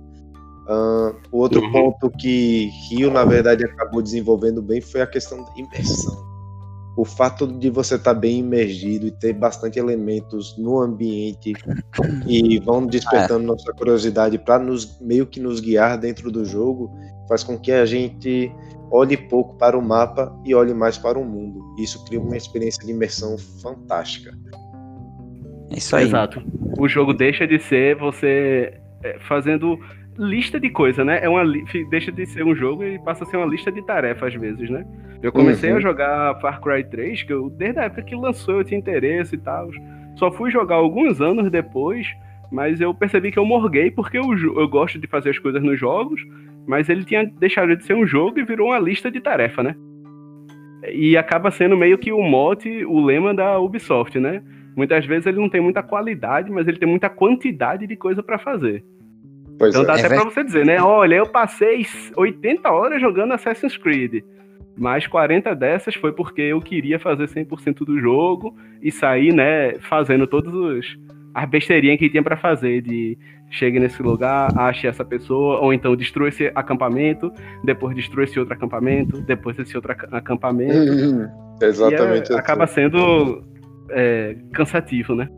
Uh, 0.69 1.17
o 1.33 1.39
outro 1.39 1.61
uhum. 1.61 1.73
ponto 1.73 2.11
que 2.19 2.71
Rio, 2.89 3.11
na 3.11 3.25
verdade, 3.25 3.65
acabou 3.65 4.01
desenvolvendo 4.01 4.63
bem 4.63 4.81
foi 4.81 5.01
a 5.01 5.07
questão 5.07 5.43
da 5.43 5.51
imersão. 5.57 6.32
O 6.97 7.05
fato 7.05 7.47
de 7.47 7.71
você 7.71 7.95
estar 7.95 8.15
tá 8.15 8.21
bem 8.21 8.41
imergido 8.41 9.07
e 9.07 9.11
ter 9.11 9.33
bastante 9.33 9.79
elementos 9.79 10.57
no 10.59 10.79
ambiente 10.79 11.55
e 12.27 12.59
vão 12.61 12.87
despertando 12.87 13.45
é. 13.45 13.47
nossa 13.47 13.73
curiosidade 13.73 14.39
para 14.39 14.59
nos 14.59 15.01
meio 15.01 15.27
que 15.27 15.41
nos 15.41 15.61
guiar 15.61 15.99
dentro 15.99 16.31
do 16.31 16.45
jogo 16.45 16.91
faz 17.29 17.43
com 17.43 17.59
que 17.59 17.73
a 17.73 17.87
gente 17.87 18.53
olhe 18.91 19.17
pouco 19.17 19.57
para 19.57 19.77
o 19.77 19.83
mapa 19.83 20.31
e 20.45 20.55
olhe 20.55 20.75
mais 20.75 20.99
para 20.99 21.19
o 21.19 21.25
mundo. 21.25 21.75
Isso 21.79 22.05
cria 22.05 22.21
uma 22.21 22.37
experiência 22.37 22.85
de 22.85 22.93
imersão 22.93 23.39
fantástica. 23.39 24.37
É 25.71 25.79
isso 25.79 25.97
aí. 25.97 26.05
Exato. 26.05 26.43
O 26.79 26.87
jogo 26.87 27.15
deixa 27.15 27.47
de 27.47 27.59
ser 27.59 27.97
você 27.97 28.79
é, 29.03 29.19
fazendo 29.27 29.79
lista 30.19 30.61
de 30.61 30.71
coisa, 30.71 31.05
né? 31.05 31.21
É 31.23 31.29
uma 31.29 31.43
deixa 31.91 32.13
de 32.13 32.27
ser 32.27 32.45
um 32.45 32.55
jogo 32.55 32.85
e 32.85 32.99
passa 32.99 33.25
a 33.25 33.27
ser 33.27 33.37
uma 33.37 33.47
lista 33.47 33.71
de 33.73 33.85
tarefas 33.85 34.35
às 34.35 34.41
vezes, 34.41 34.69
né? 34.69 34.85
Eu 35.23 35.33
comecei 35.33 35.71
uhum. 35.71 35.77
a 35.77 35.81
jogar 35.81 36.41
Far 36.41 36.61
Cry 36.61 36.85
3, 36.85 37.23
que 37.23 37.33
eu 37.33 37.49
desde 37.49 37.79
a 37.79 37.85
época 37.85 38.03
que 38.03 38.15
lançou 38.15 38.57
eu 38.57 38.65
tinha 38.65 38.79
interesse 38.79 39.35
e 39.37 39.39
tal. 39.39 39.71
Só 40.17 40.31
fui 40.31 40.51
jogar 40.51 40.77
alguns 40.77 41.21
anos 41.21 41.51
depois, 41.51 42.07
mas 42.51 42.81
eu 42.81 42.93
percebi 42.93 43.31
que 43.31 43.39
eu 43.39 43.47
morguei 43.47 43.91
porque 43.91 44.19
eu, 44.19 44.33
eu 44.33 44.69
gosto 44.69 44.99
de 44.99 45.07
fazer 45.07 45.31
as 45.31 45.39
coisas 45.39 45.63
nos 45.63 45.79
jogos 45.79 46.21
mas 46.67 46.89
ele 46.89 47.05
tinha 47.05 47.25
deixado 47.25 47.77
de 47.77 47.85
ser 47.85 47.95
um 47.95 48.07
jogo 48.07 48.39
e 48.39 48.45
virou 48.45 48.69
uma 48.69 48.79
lista 48.79 49.11
de 49.11 49.21
tarefa, 49.21 49.63
né? 49.63 49.75
E 50.93 51.17
acaba 51.17 51.51
sendo 51.51 51.77
meio 51.77 51.99
que 51.99 52.13
o 52.13 52.23
mote, 52.23 52.85
o 52.85 53.05
lema 53.05 53.35
da 53.35 53.59
Ubisoft, 53.59 54.19
né? 54.19 54.43
Muitas 54.77 55.05
vezes 55.05 55.27
ele 55.27 55.41
não 55.41 55.49
tem 55.49 55.61
muita 55.61 55.83
qualidade, 55.83 56.51
mas 56.51 56.67
ele 56.67 56.79
tem 56.79 56.89
muita 56.89 57.09
quantidade 57.09 57.87
de 57.87 57.97
coisa 57.97 58.23
para 58.23 58.39
fazer. 58.39 58.85
Pois 59.63 59.77
então 59.77 59.85
é. 59.85 59.87
dá 59.87 60.03
é 60.03 60.07
até 60.07 60.17
pra 60.17 60.25
você 60.25 60.43
dizer, 60.43 60.67
né? 60.67 60.83
Olha, 60.83 61.15
eu 61.15 61.27
passei 61.27 61.87
80 62.17 62.69
horas 62.69 63.01
jogando 63.01 63.33
Assassin's 63.33 63.77
Creed. 63.77 64.25
Mas 64.77 65.07
40 65.07 65.55
dessas 65.55 65.95
foi 65.95 66.11
porque 66.11 66.43
eu 66.43 66.61
queria 66.61 66.99
fazer 66.99 67.29
100% 67.29 67.85
do 67.85 67.97
jogo 68.01 68.57
e 68.83 68.91
sair, 68.91 69.33
né, 69.33 69.75
fazendo 69.79 70.27
todos 70.27 70.53
os 70.53 70.99
as 71.33 71.49
besteirinhas 71.49 71.99
que 71.99 72.11
tinha 72.11 72.25
para 72.25 72.37
fazer 72.37 72.83
de 72.83 73.17
chegue 73.51 73.79
nesse 73.79 74.03
lugar, 74.03 74.51
ache 74.59 74.89
essa 74.89 75.05
pessoa, 75.05 75.61
ou 75.61 75.73
então 75.73 75.95
destrua 75.95 76.29
esse 76.29 76.51
acampamento, 76.57 77.33
depois 77.63 77.95
destrua 77.95 78.25
esse 78.25 78.41
outro 78.41 78.55
acampamento, 78.55 79.21
depois 79.23 79.57
esse 79.61 79.77
outro 79.77 79.93
acampamento. 79.93 80.75
Uhum. 80.77 81.29
exatamente. 81.63 82.33
É, 82.33 82.37
acaba 82.37 82.67
sendo 82.67 83.45
é, 83.91 84.37
cansativo, 84.53 85.15
né? 85.15 85.29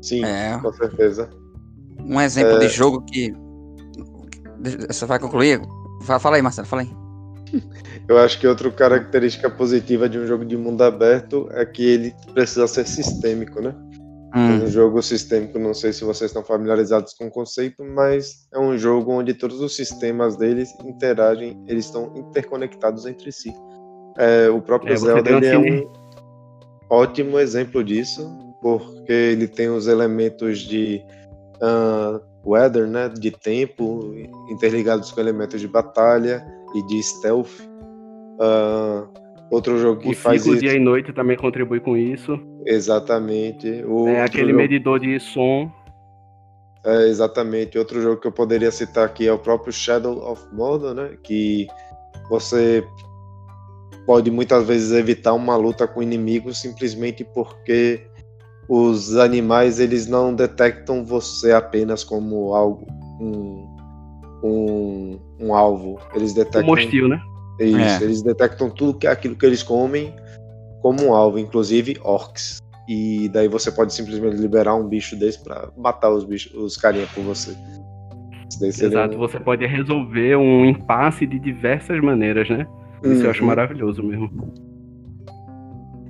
Sim, 0.00 0.24
é. 0.24 0.56
com 0.62 0.72
certeza. 0.72 1.39
Um 2.06 2.20
exemplo 2.20 2.58
de 2.58 2.66
é. 2.66 2.68
jogo 2.68 3.02
que. 3.02 3.32
Você 4.88 5.06
vai 5.06 5.18
concluir? 5.18 5.60
Fala 6.02 6.36
aí, 6.36 6.42
Marcelo, 6.42 6.66
fala 6.66 6.82
aí. 6.82 6.90
Eu 8.08 8.18
acho 8.18 8.38
que 8.38 8.46
outra 8.46 8.70
característica 8.70 9.48
positiva 9.50 10.08
de 10.08 10.18
um 10.18 10.26
jogo 10.26 10.44
de 10.44 10.56
mundo 10.56 10.82
aberto 10.82 11.48
é 11.52 11.64
que 11.64 11.84
ele 11.84 12.14
precisa 12.32 12.66
ser 12.66 12.86
sistêmico, 12.86 13.60
né? 13.60 13.74
Hum. 14.34 14.62
Um 14.62 14.66
jogo 14.68 15.02
sistêmico, 15.02 15.58
não 15.58 15.74
sei 15.74 15.92
se 15.92 16.04
vocês 16.04 16.30
estão 16.30 16.44
familiarizados 16.44 17.12
com 17.14 17.26
o 17.26 17.30
conceito, 17.30 17.84
mas 17.84 18.46
é 18.52 18.58
um 18.58 18.78
jogo 18.78 19.12
onde 19.12 19.34
todos 19.34 19.60
os 19.60 19.74
sistemas 19.74 20.36
deles 20.36 20.72
interagem, 20.84 21.60
eles 21.66 21.86
estão 21.86 22.12
interconectados 22.16 23.06
entre 23.06 23.32
si. 23.32 23.52
É, 24.16 24.48
o 24.48 24.60
próprio 24.60 24.92
é, 24.92 24.96
Zelda 24.96 25.30
é 25.30 25.58
um 25.58 25.90
ótimo 26.88 27.40
exemplo 27.40 27.82
disso, 27.82 28.28
porque 28.62 29.12
ele 29.12 29.48
tem 29.48 29.68
os 29.68 29.88
elementos 29.88 30.60
de 30.60 31.02
uh, 31.62 32.20
weather, 32.44 32.86
né, 32.86 33.08
de 33.08 33.30
tempo, 33.30 34.14
interligados 34.48 35.12
com 35.12 35.20
elementos 35.20 35.60
de 35.60 35.68
batalha 35.68 36.44
e 36.74 36.86
de 36.86 37.02
stealth. 37.02 37.60
Uh, 38.40 39.20
Outro 39.50 39.76
jogo 39.78 40.00
que 40.00 40.10
o 40.10 40.14
faz 40.14 40.46
isso. 40.46 40.60
dia 40.60 40.74
e 40.74 40.78
noite 40.78 41.12
também 41.12 41.36
contribui 41.36 41.80
com 41.80 41.96
isso. 41.96 42.38
Exatamente. 42.64 43.82
O 43.84 44.06
é 44.06 44.22
aquele 44.22 44.52
jogo... 44.52 44.56
medidor 44.56 45.00
de 45.00 45.18
som. 45.18 45.70
É, 46.84 47.08
exatamente. 47.08 47.76
Outro 47.76 48.00
jogo 48.00 48.20
que 48.20 48.28
eu 48.28 48.32
poderia 48.32 48.70
citar 48.70 49.04
aqui 49.04 49.26
é 49.26 49.32
o 49.32 49.38
próprio 49.38 49.72
Shadow 49.72 50.18
of 50.30 50.42
Mordor, 50.52 50.94
né? 50.94 51.16
Que 51.24 51.66
você 52.30 52.84
pode 54.06 54.30
muitas 54.30 54.66
vezes 54.66 54.92
evitar 54.92 55.34
uma 55.34 55.56
luta 55.56 55.86
com 55.86 56.00
inimigos 56.00 56.60
simplesmente 56.60 57.24
porque 57.24 58.06
os 58.72 59.16
animais 59.16 59.80
eles 59.80 60.06
não 60.06 60.32
detectam 60.32 61.04
você 61.04 61.50
apenas 61.50 62.04
como 62.04 62.54
algo 62.54 62.86
um, 63.20 63.66
um, 64.44 65.18
um 65.40 65.54
alvo. 65.54 65.98
Eles 66.14 66.32
detectam. 66.32 66.70
Um 66.70 66.72
hostil, 66.72 67.08
né? 67.08 67.20
Isso, 67.58 68.02
é. 68.02 68.04
eles 68.04 68.22
detectam 68.22 68.70
tudo 68.70 68.96
que 68.96 69.08
é 69.08 69.10
aquilo 69.10 69.34
que 69.34 69.44
eles 69.44 69.64
comem 69.64 70.14
como 70.80 71.02
um 71.02 71.12
alvo, 71.12 71.36
inclusive 71.36 71.98
orcs. 72.00 72.60
E 72.88 73.28
daí 73.30 73.48
você 73.48 73.72
pode 73.72 73.92
simplesmente 73.92 74.36
liberar 74.36 74.76
um 74.76 74.86
bicho 74.86 75.16
desse 75.16 75.42
para 75.42 75.68
matar 75.76 76.10
os 76.10 76.24
bichos, 76.24 76.54
os 76.54 76.76
carinha 76.76 77.08
por 77.12 77.24
você. 77.24 77.56
Exato, 78.62 79.16
um... 79.16 79.18
você 79.18 79.40
pode 79.40 79.66
resolver 79.66 80.36
um 80.36 80.64
impasse 80.64 81.26
de 81.26 81.40
diversas 81.40 82.00
maneiras, 82.00 82.48
né? 82.48 82.68
Isso 83.02 83.14
uhum. 83.14 83.24
eu 83.24 83.30
acho 83.30 83.40
uhum. 83.40 83.48
maravilhoso 83.48 84.00
mesmo. 84.00 84.30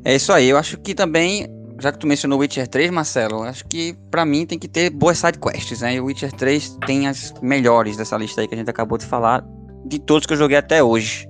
É 0.05 0.15
isso 0.15 0.31
aí, 0.31 0.51
eu 0.51 0.59
acho 0.59 0.79
que 0.79 0.95
também, 0.95 1.47
já 1.81 1.93
que 1.93 1.99
tu 1.99 2.07
mencionou 2.07 2.39
Witcher 2.39 2.69
3, 2.69 2.91
Marcelo, 2.91 3.43
acho 3.43 3.67
que 3.67 3.97
para 4.11 4.25
mim 4.25 4.47
tem 4.47 4.59
que 4.59 4.69
ter 4.69 4.91
boas 4.91 5.19
sidequests, 5.19 5.81
né? 5.81 5.95
E 5.95 6.01
o 6.01 6.05
Witcher 6.07 6.33
3 6.33 6.79
tem 6.87 7.09
as 7.09 7.33
melhores 7.43 7.97
dessa 7.97 8.17
lista 8.17 8.41
aí 8.41 8.49
que 8.49 8.55
a 8.55 8.59
gente 8.59 8.71
acabou 8.71 8.99
de 8.99 9.07
falar, 9.07 9.45
de 9.85 9.99
todos 9.99 10.27
que 10.27 10.33
eu 10.33 10.37
joguei 10.37 10.57
até 10.57 10.83
hoje. 10.83 11.29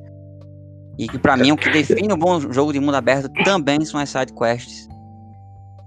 E 0.98 1.08
que 1.08 1.18
pra 1.18 1.36
mim 1.36 1.52
o 1.52 1.56
que 1.56 1.70
define 1.70 2.12
um 2.12 2.18
bom 2.18 2.40
jogo 2.52 2.72
de 2.72 2.80
mundo 2.80 2.94
aberto 2.94 3.30
também 3.44 3.82
são 3.84 3.98
as 3.98 4.10
side 4.10 4.32
quests. 4.34 4.86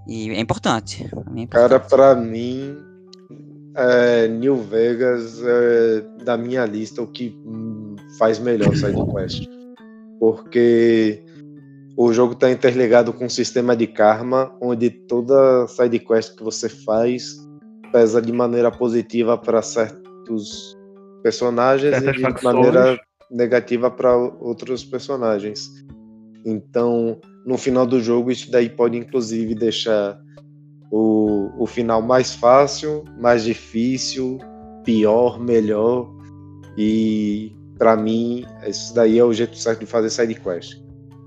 E 0.08 0.30
é 0.30 0.40
importante. 0.40 1.04
É 1.04 1.06
importante. 1.06 1.48
Cara, 1.50 1.78
pra 1.78 2.14
mim, 2.16 2.76
é, 3.76 4.28
New 4.28 4.56
Vegas 4.62 5.40
é 5.42 6.04
da 6.24 6.36
minha 6.36 6.64
lista 6.66 7.00
o 7.00 7.06
que 7.06 7.36
faz 8.18 8.38
melhor 8.38 8.74
side 8.74 9.00
quest. 9.12 9.48
Porque 10.18 11.23
o 11.96 12.12
jogo 12.12 12.32
está 12.32 12.50
interligado 12.50 13.12
com 13.12 13.26
um 13.26 13.30
sistema 13.30 13.76
de 13.76 13.86
karma, 13.86 14.56
onde 14.60 14.90
toda 14.90 15.66
side 15.68 15.98
quest 15.98 16.36
que 16.36 16.42
você 16.42 16.68
faz 16.68 17.36
pesa 17.92 18.20
de 18.20 18.32
maneira 18.32 18.72
positiva 18.72 19.38
para 19.38 19.62
certos 19.62 20.76
personagens 21.22 21.94
Certas 21.94 22.16
e 22.16 22.34
de 22.34 22.44
maneira 22.44 23.00
negativa 23.30 23.90
para 23.90 24.16
outros 24.16 24.84
personagens. 24.84 25.70
Então, 26.44 27.20
no 27.46 27.56
final 27.56 27.86
do 27.86 28.00
jogo, 28.00 28.30
isso 28.30 28.50
daí 28.50 28.68
pode 28.68 28.98
inclusive 28.98 29.54
deixar 29.54 30.18
o, 30.90 31.50
o 31.58 31.66
final 31.66 32.02
mais 32.02 32.34
fácil, 32.34 33.04
mais 33.20 33.44
difícil, 33.44 34.38
pior, 34.84 35.40
melhor. 35.40 36.12
E 36.76 37.52
para 37.78 37.96
mim, 37.96 38.44
isso 38.66 38.94
daí 38.94 39.18
é 39.18 39.24
o 39.24 39.32
jeito 39.32 39.56
certo 39.56 39.80
de 39.80 39.86
fazer 39.86 40.10
side 40.10 40.34
quest, 40.34 40.80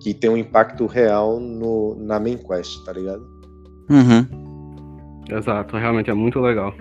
que 0.07 0.13
tem 0.13 0.29
um 0.29 0.37
impacto 0.37 0.85
real 0.85 1.37
no, 1.37 1.93
na 1.99 2.17
main 2.17 2.37
quest, 2.37 2.81
tá 2.85 2.93
ligado? 2.93 3.27
Uhum. 3.89 5.25
Exato, 5.29 5.75
realmente 5.75 6.09
é 6.09 6.13
muito 6.13 6.39
legal. 6.39 6.73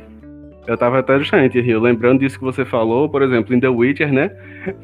Eu 0.65 0.79
tava 0.79 1.01
até 1.01 1.19
justamente, 1.19 1.61
Rio, 1.61 1.81
lembrando 1.81 2.21
disso 2.21 2.39
que 2.39 2.45
você 2.45 2.65
falou, 2.65 3.09
por 3.09 3.23
exemplo, 3.23 3.53
em 3.53 3.59
The 3.59 3.69
Witcher, 3.69 4.13
né? 4.13 4.31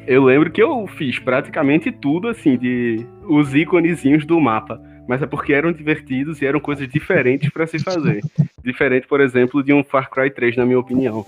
Eu 0.05 0.25
lembro 0.25 0.51
que 0.51 0.61
eu 0.61 0.85
fiz 0.87 1.19
praticamente 1.19 1.89
tudo, 1.89 2.27
assim, 2.27 2.57
de 2.57 3.05
os 3.29 3.55
íconezinhos 3.55 4.25
do 4.25 4.39
mapa. 4.41 4.77
Mas 5.07 5.21
é 5.21 5.25
porque 5.25 5.53
eram 5.53 5.71
divertidos 5.71 6.41
e 6.41 6.45
eram 6.45 6.59
coisas 6.59 6.87
diferentes 6.87 7.49
para 7.49 7.65
se 7.65 7.79
fazer. 7.79 8.21
Diferente, 8.61 9.07
por 9.07 9.21
exemplo, 9.21 9.63
de 9.63 9.73
um 9.73 9.85
Far 9.85 10.09
Cry 10.09 10.29
3, 10.31 10.57
na 10.57 10.65
minha 10.65 10.79
opinião. 10.79 11.25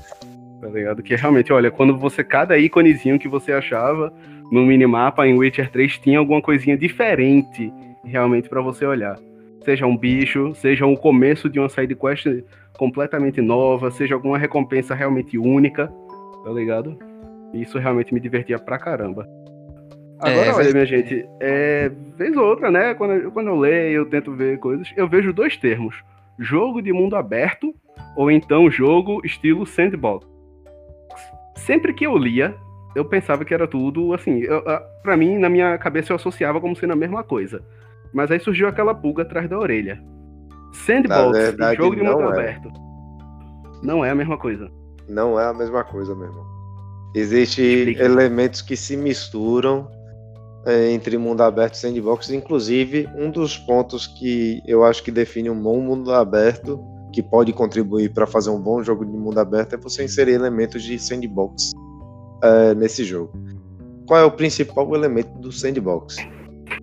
Tá 0.62 0.67
ligado? 0.67 1.01
Que 1.01 1.15
realmente, 1.15 1.51
olha, 1.53 1.72
quando 1.72 1.98
você, 1.98 2.24
cada 2.25 2.57
íconezinho 2.57 3.19
que 3.19 3.27
você 3.27 3.53
achava 3.53 4.13
no 4.51 4.65
minimapa 4.65 5.27
em 5.27 5.37
Witcher 5.37 5.69
3 5.71 5.97
tinha 5.99 6.19
alguma 6.19 6.41
coisinha 6.41 6.77
diferente 6.77 7.71
realmente 8.03 8.47
para 8.47 8.61
você 8.61 8.85
olhar. 8.85 9.17
seja 9.63 9.85
um 9.87 9.97
bicho, 9.97 10.53
seja 10.55 10.85
o 10.85 10.95
começo 10.95 11.49
de 11.49 11.59
uma 11.59 11.67
side 11.67 11.95
quest 11.95 12.27
completamente 12.77 13.41
nova, 13.41 13.89
seja 13.89 14.13
alguma 14.13 14.37
recompensa 14.37 14.93
realmente 14.93 15.37
única, 15.37 15.91
tá 16.43 16.51
ligado? 16.51 16.97
Isso 17.53 17.79
realmente 17.79 18.13
me 18.13 18.19
divertia 18.19 18.59
pra 18.59 18.77
caramba. 18.77 19.27
Agora, 20.19 20.45
é, 20.45 20.53
olha, 20.53 20.71
minha 20.71 20.85
gente, 20.85 21.25
é, 21.41 21.91
vez 22.15 22.35
ou 22.37 22.45
outra, 22.45 22.71
né? 22.71 22.93
Quando, 22.93 23.13
eu, 23.13 23.31
quando 23.31 23.47
eu 23.47 23.57
leio, 23.57 24.01
eu 24.01 24.05
tento 24.05 24.31
ver 24.33 24.59
coisas, 24.59 24.91
eu 24.95 25.07
vejo 25.07 25.33
dois 25.33 25.57
termos: 25.57 26.03
jogo 26.39 26.81
de 26.81 26.93
mundo 26.93 27.15
aberto 27.15 27.73
ou 28.15 28.31
então 28.31 28.69
jogo 28.69 29.21
estilo 29.25 29.65
sandbox. 29.65 30.25
Sempre 31.55 31.93
que 31.93 32.05
eu 32.05 32.17
lia, 32.17 32.55
eu 32.95 33.03
pensava 33.03 33.43
que 33.43 33.53
era 33.53 33.67
tudo 33.67 34.13
assim. 34.13 34.43
para 35.03 35.17
mim, 35.17 35.37
na 35.37 35.49
minha 35.49 35.77
cabeça, 35.77 36.13
eu 36.13 36.15
associava 36.15 36.61
como 36.61 36.75
sendo 36.75 36.93
a 36.93 36.95
mesma 36.95 37.23
coisa. 37.23 37.61
Mas 38.13 38.31
aí 38.31 38.39
surgiu 38.39 38.67
aquela 38.69 38.95
pulga 38.95 39.23
atrás 39.23 39.49
da 39.49 39.59
orelha. 39.59 40.01
Sandbox 40.71 41.37
verdade, 41.37 41.77
jogo 41.77 41.95
de 41.95 42.01
mundo 42.01 42.21
é. 42.21 42.27
aberto. 42.27 42.71
Não 43.83 44.03
é 44.03 44.09
a 44.09 44.15
mesma 44.15 44.37
coisa. 44.37 44.71
Não 45.09 45.39
é 45.39 45.45
a 45.45 45.53
mesma 45.53 45.83
coisa, 45.83 46.15
meu 46.15 46.27
irmão. 46.27 46.45
Existem 47.13 47.97
elementos 47.99 48.61
que 48.61 48.75
se 48.77 48.95
misturam 48.95 49.89
é, 50.65 50.91
entre 50.91 51.17
mundo 51.17 51.41
aberto 51.41 51.75
e 51.75 51.77
sandbox. 51.77 52.29
Inclusive, 52.29 53.07
um 53.15 53.29
dos 53.29 53.57
pontos 53.57 54.07
que 54.07 54.61
eu 54.65 54.83
acho 54.85 55.03
que 55.03 55.11
define 55.11 55.49
um 55.49 55.61
bom 55.61 55.79
mundo 55.81 56.13
aberto, 56.13 56.79
que 57.13 57.21
pode 57.21 57.51
contribuir 57.53 58.13
para 58.13 58.25
fazer 58.25 58.49
um 58.49 58.59
bom 58.59 58.81
jogo 58.81 59.05
de 59.05 59.11
mundo 59.11 59.39
aberto, 59.39 59.75
é 59.75 59.77
você 59.77 60.03
inserir 60.03 60.33
elementos 60.33 60.81
de 60.81 60.97
sandbox 60.97 61.71
é, 62.41 62.75
nesse 62.75 63.03
jogo. 63.03 63.31
Qual 64.05 64.19
é 64.19 64.23
o 64.23 64.31
principal 64.31 64.93
elemento 64.95 65.37
do 65.39 65.51
sandbox? 65.51 66.17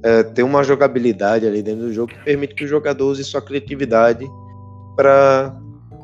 É, 0.03 0.23
ter 0.23 0.43
uma 0.43 0.65
jogabilidade 0.65 1.47
ali 1.47 1.63
dentro 1.63 1.83
do 1.83 1.93
jogo 1.93 2.13
que 2.13 2.25
permite 2.25 2.55
que 2.55 2.65
o 2.65 2.69
jogador 2.69 3.07
use 3.07 3.23
sua 3.25 3.41
criatividade 3.41 4.27
para 4.97 5.57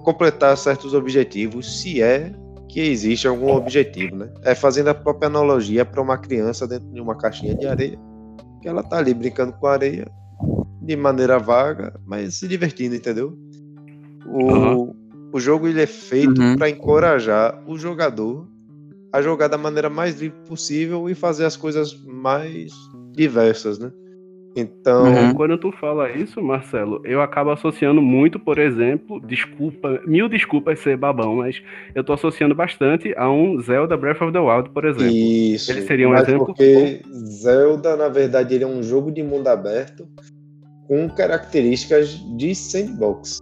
completar 0.05 0.57
certos 0.57 0.95
objetivos, 0.95 1.81
se 1.81 2.01
é 2.01 2.33
que 2.69 2.81
existe 2.81 3.27
algum 3.27 3.51
objetivo, 3.53 4.17
né? 4.17 4.31
É 4.43 4.55
fazendo 4.55 4.89
a 4.89 4.95
própria 4.95 5.27
analogia 5.27 5.85
para 5.85 6.03
uma 6.03 6.19
criança 6.19 6.67
dentro 6.67 6.89
de 6.89 7.01
uma 7.01 7.17
caixinha 7.17 7.55
de 7.55 7.67
areia, 7.67 7.99
que 8.61 8.69
ela 8.69 8.83
tá 8.83 8.99
ali 8.99 9.15
brincando 9.15 9.53
com 9.55 9.67
a 9.67 9.73
areia 9.73 10.07
de 10.83 10.97
maneira 10.97 11.39
vaga, 11.39 11.99
mas 12.07 12.35
se 12.35 12.47
divertindo, 12.47 12.95
entendeu? 12.95 13.37
O, 14.27 14.45
uhum. 14.45 14.95
o 15.33 15.41
jogo 15.41 15.67
ele 15.67 15.83
é 15.83 15.87
feito 15.87 16.41
uhum. 16.41 16.57
para 16.57 16.69
encorajar 16.69 17.63
o 17.67 17.79
jogador 17.79 18.47
a 19.13 19.23
jogar 19.23 19.49
da 19.49 19.59
maneira 19.59 19.89
mais 19.89 20.21
livre 20.21 20.39
possível 20.47 21.09
e 21.09 21.15
fazer 21.15 21.45
as 21.45 21.57
coisas 21.57 21.95
mais 22.05 22.73
diversas, 23.13 23.79
né? 23.79 23.91
Então. 24.57 25.05
Uhum. 25.05 25.35
Quando 25.35 25.57
tu 25.57 25.71
fala 25.73 26.11
isso, 26.11 26.43
Marcelo, 26.43 27.01
eu 27.05 27.21
acabo 27.21 27.51
associando 27.51 28.03
muito, 28.03 28.39
por 28.39 28.59
exemplo, 28.59 29.21
desculpa, 29.21 30.01
mil 30.07 30.29
desculpas 30.29 30.81
ser 30.81 30.97
babão, 30.97 31.37
mas 31.37 31.63
eu 31.95 32.03
tô 32.03 32.13
associando 32.13 32.55
bastante 32.55 33.15
a 33.17 33.31
um 33.31 33.61
Zelda 33.61 33.97
Breath 33.97 34.21
of 34.21 34.33
the 34.33 34.39
Wild, 34.39 34.71
por 34.71 34.85
exemplo. 34.85 35.13
Isso. 35.13 35.71
Ele 35.71 35.83
seria 35.83 36.09
um 36.09 36.15
exemplo. 36.15 36.47
Porque 36.47 37.03
Zelda, 37.13 37.97
na 37.97 38.09
verdade, 38.09 38.55
ele 38.55 38.65
é 38.65 38.67
um 38.67 38.83
jogo 38.83 39.13
de 39.13 39.23
mundo 39.23 39.47
aberto 39.49 40.09
com 40.89 41.09
características 41.09 42.19
de 42.37 42.55
sandbox. 42.55 43.41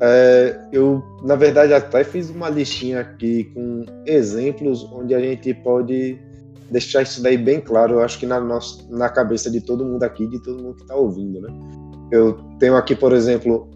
É, 0.00 0.60
eu, 0.72 1.02
na 1.22 1.36
verdade, 1.36 1.72
até 1.72 2.04
fiz 2.04 2.28
uma 2.28 2.50
listinha 2.50 3.00
aqui 3.00 3.44
com 3.54 3.84
exemplos 4.04 4.84
onde 4.92 5.14
a 5.14 5.20
gente 5.20 5.54
pode 5.54 6.18
deixar 6.70 7.02
isso 7.02 7.22
daí 7.22 7.38
bem 7.38 7.60
claro, 7.60 7.94
eu 7.94 8.02
acho 8.02 8.18
que 8.18 8.26
na, 8.26 8.40
nossa, 8.40 8.84
na 8.90 9.08
cabeça 9.08 9.50
de 9.50 9.60
todo 9.60 9.84
mundo 9.84 10.02
aqui, 10.02 10.26
de 10.26 10.42
todo 10.42 10.62
mundo 10.62 10.74
que 10.74 10.82
está 10.82 10.94
ouvindo, 10.94 11.40
né? 11.40 11.48
Eu 12.10 12.34
tenho 12.58 12.76
aqui, 12.76 12.94
por 12.94 13.12
exemplo, 13.12 13.68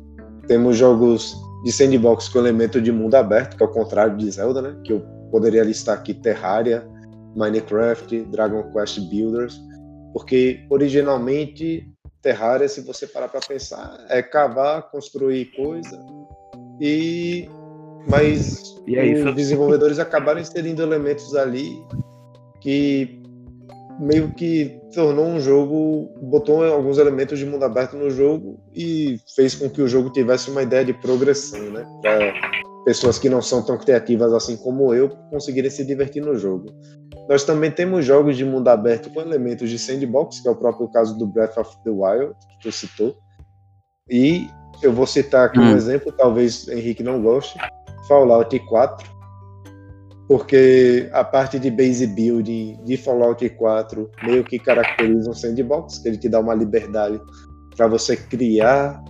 temos 0.46 0.76
jogos 0.76 1.36
de 1.64 1.72
sandbox 1.72 2.28
com 2.28 2.40
elemento 2.40 2.80
de 2.80 2.90
mundo 2.90 3.14
aberto, 3.14 3.56
que 3.56 3.62
é 3.62 3.66
o 3.66 3.70
contrário 3.70 4.16
de 4.16 4.30
Zelda, 4.30 4.60
né? 4.60 4.76
Que 4.84 4.92
eu 4.92 5.00
poderia 5.30 5.62
listar 5.62 5.96
aqui 5.96 6.12
Terraria, 6.14 6.86
Minecraft, 7.36 8.24
Dragon 8.24 8.62
Quest 8.72 8.98
Builders, 9.08 9.60
porque 10.12 10.64
originalmente 10.68 11.88
Terraria, 12.22 12.68
se 12.68 12.80
você 12.82 13.06
parar 13.06 13.28
para 13.28 13.40
pensar, 13.40 14.04
é 14.08 14.22
cavar, 14.22 14.90
construir 14.90 15.46
coisa 15.56 15.98
e 16.80 17.48
mas 18.06 18.76
e 18.86 18.96
é 18.96 19.12
os 19.12 19.34
desenvolvedores 19.34 19.98
acabaram 19.98 20.40
inserindo 20.40 20.82
elementos 20.82 21.34
ali 21.34 21.82
que 22.60 23.20
meio 24.00 24.32
que 24.32 24.80
tornou 24.94 25.26
um 25.26 25.38
jogo, 25.38 26.10
botou 26.22 26.64
alguns 26.64 26.96
elementos 26.96 27.38
de 27.38 27.44
mundo 27.44 27.64
aberto 27.64 27.96
no 27.96 28.10
jogo 28.10 28.58
e 28.74 29.20
fez 29.36 29.54
com 29.54 29.68
que 29.68 29.82
o 29.82 29.88
jogo 29.88 30.10
tivesse 30.10 30.50
uma 30.50 30.62
ideia 30.62 30.84
de 30.84 30.94
progressão, 30.94 31.60
né? 31.70 31.86
Para 32.00 32.32
pessoas 32.84 33.18
que 33.18 33.28
não 33.28 33.42
são 33.42 33.62
tão 33.62 33.76
criativas 33.76 34.32
assim 34.32 34.56
como 34.56 34.94
eu 34.94 35.10
conseguirem 35.30 35.70
se 35.70 35.84
divertir 35.84 36.22
no 36.22 36.34
jogo. 36.34 36.72
Nós 37.28 37.44
também 37.44 37.70
temos 37.70 38.04
jogos 38.04 38.36
de 38.36 38.44
mundo 38.44 38.68
aberto 38.68 39.10
com 39.10 39.20
elementos 39.20 39.70
de 39.70 39.78
sandbox, 39.78 40.40
que 40.40 40.48
é 40.48 40.50
o 40.50 40.56
próprio 40.56 40.88
caso 40.88 41.16
do 41.16 41.26
Breath 41.26 41.56
of 41.56 41.76
the 41.84 41.90
Wild, 41.90 42.34
que 42.48 42.58
tu 42.62 42.72
citou. 42.72 43.16
E 44.10 44.48
eu 44.82 44.92
vou 44.92 45.06
citar 45.06 45.46
aqui 45.46 45.58
hum. 45.58 45.72
um 45.72 45.76
exemplo, 45.76 46.12
talvez 46.12 46.66
Henrique 46.68 47.02
não 47.02 47.22
goste, 47.22 47.58
Fallout 48.08 48.58
4, 48.58 49.08
porque 50.26 51.08
a 51.12 51.24
parte 51.24 51.58
de 51.58 51.70
base 51.70 52.06
building 52.06 52.78
de 52.84 52.96
Fallout 52.96 53.48
4 53.48 54.10
meio 54.24 54.44
que 54.44 54.58
caracteriza 54.58 55.30
um 55.30 55.34
sandbox, 55.34 55.98
que 55.98 56.08
ele 56.08 56.18
te 56.18 56.28
dá 56.28 56.40
uma 56.40 56.54
liberdade 56.54 57.20
para 57.76 57.86
você 57.86 58.16
criar 58.16 59.02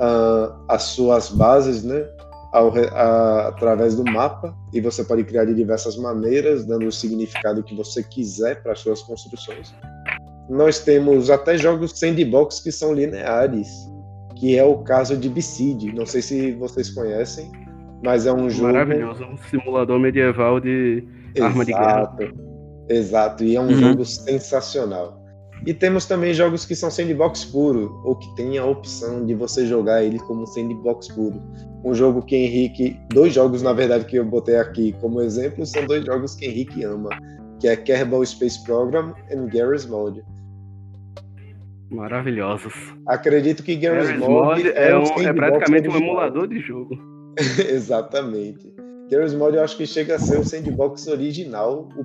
uh, 0.00 0.64
as 0.68 0.82
suas 0.82 1.30
bases, 1.30 1.82
né, 1.82 2.06
ao, 2.52 2.72
a, 2.76 3.48
através 3.48 3.96
do 3.96 4.04
mapa, 4.04 4.54
e 4.72 4.80
você 4.80 5.04
pode 5.04 5.24
criar 5.24 5.44
de 5.44 5.54
diversas 5.54 5.96
maneiras, 5.96 6.64
dando 6.64 6.86
o 6.86 6.92
significado 6.92 7.62
que 7.62 7.74
você 7.74 8.02
quiser 8.02 8.62
para 8.62 8.72
as 8.72 8.80
suas 8.80 9.02
construções. 9.02 9.74
Nós 10.48 10.78
temos 10.78 11.28
até 11.28 11.58
jogos 11.58 11.98
sandbox 11.98 12.60
que 12.60 12.70
são 12.70 12.94
lineares, 12.94 13.68
que 14.36 14.56
é 14.56 14.64
o 14.64 14.78
caso 14.78 15.16
de 15.16 15.28
Besiege. 15.28 15.92
Não 15.92 16.06
sei 16.06 16.22
se 16.22 16.52
vocês 16.52 16.90
conhecem, 16.90 17.50
mas 18.04 18.26
é 18.26 18.32
um 18.32 18.48
jogo. 18.48 18.72
Maravilhoso, 18.72 19.24
um 19.24 19.36
simulador 19.36 19.98
medieval 19.98 20.60
de 20.60 21.06
Exato. 21.34 21.50
arma 21.50 21.64
de 21.64 21.72
guerra. 21.72 22.16
Exato, 22.88 23.44
e 23.44 23.56
é 23.56 23.60
um 23.60 23.66
uhum. 23.66 23.74
jogo 23.74 24.04
sensacional. 24.04 25.20
E 25.66 25.72
temos 25.72 26.04
também 26.04 26.34
jogos 26.34 26.64
que 26.64 26.76
são 26.76 26.90
sandbox 26.90 27.44
puro, 27.46 28.00
ou 28.04 28.14
que 28.14 28.34
tem 28.36 28.58
a 28.58 28.64
opção 28.64 29.24
de 29.24 29.34
você 29.34 29.66
jogar 29.66 30.04
ele 30.04 30.18
como 30.20 30.46
sandbox 30.46 31.08
puro. 31.08 31.40
Um 31.86 31.94
jogo 31.94 32.20
que 32.20 32.34
Henrique. 32.34 32.98
Dois 33.10 33.32
jogos, 33.32 33.62
na 33.62 33.72
verdade, 33.72 34.06
que 34.06 34.16
eu 34.16 34.24
botei 34.24 34.56
aqui 34.56 34.92
como 35.00 35.22
exemplo, 35.22 35.64
são 35.64 35.86
dois 35.86 36.04
jogos 36.04 36.34
que 36.34 36.44
Henrique 36.44 36.82
ama, 36.82 37.10
que 37.60 37.68
é 37.68 37.76
Kerbal 37.76 38.26
Space 38.26 38.64
Program 38.64 39.14
e 39.30 39.36
Garry's 39.50 39.86
Mode. 39.86 40.24
Maravilhosos. 41.88 42.74
Acredito 43.06 43.62
que 43.62 43.76
Garry's, 43.76 44.18
Mode, 44.18 44.32
Mode, 44.32 44.68
é, 44.70 44.90
é, 44.90 44.98
um, 44.98 45.04
é 45.04 45.32
praticamente 45.32 45.88
um 45.88 45.96
emulador 45.96 46.48
de 46.48 46.58
jogo. 46.58 46.98
Exatamente. 47.70 48.74
Garry's 49.08 49.34
Mod 49.34 49.56
eu 49.56 49.62
acho 49.62 49.76
que 49.76 49.86
chega 49.86 50.16
a 50.16 50.18
ser 50.18 50.40
o 50.40 50.44
sandbox 50.44 51.06
original, 51.06 51.88
o, 51.96 52.04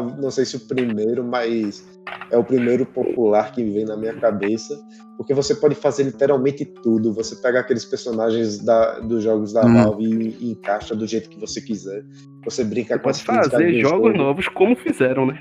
não 0.00 0.30
sei 0.30 0.44
se 0.44 0.56
o 0.56 0.60
primeiro, 0.60 1.24
mas 1.24 1.84
é 2.30 2.38
o 2.38 2.44
primeiro 2.44 2.86
popular 2.86 3.52
que 3.52 3.62
vem 3.62 3.84
na 3.84 3.96
minha 3.96 4.14
cabeça, 4.14 4.80
porque 5.16 5.34
você 5.34 5.54
pode 5.54 5.74
fazer 5.74 6.04
literalmente 6.04 6.64
tudo. 6.64 7.12
Você 7.12 7.36
pega 7.36 7.60
aqueles 7.60 7.84
personagens 7.84 8.58
da, 8.58 9.00
dos 9.00 9.22
jogos 9.22 9.52
da 9.52 9.64
hum. 9.64 9.74
Valve 9.74 10.04
e, 10.04 10.36
e, 10.40 10.50
encaixa 10.52 10.94
do 10.94 11.06
jeito 11.06 11.28
que 11.28 11.38
você 11.38 11.60
quiser. 11.60 12.04
Você 12.44 12.64
brinca 12.64 12.96
você 12.98 13.24
com 13.24 13.34
pode 13.34 13.50
fazer 13.50 13.80
jogos 13.80 14.14
novos 14.14 14.48
como 14.48 14.76
fizeram, 14.76 15.26
né? 15.26 15.38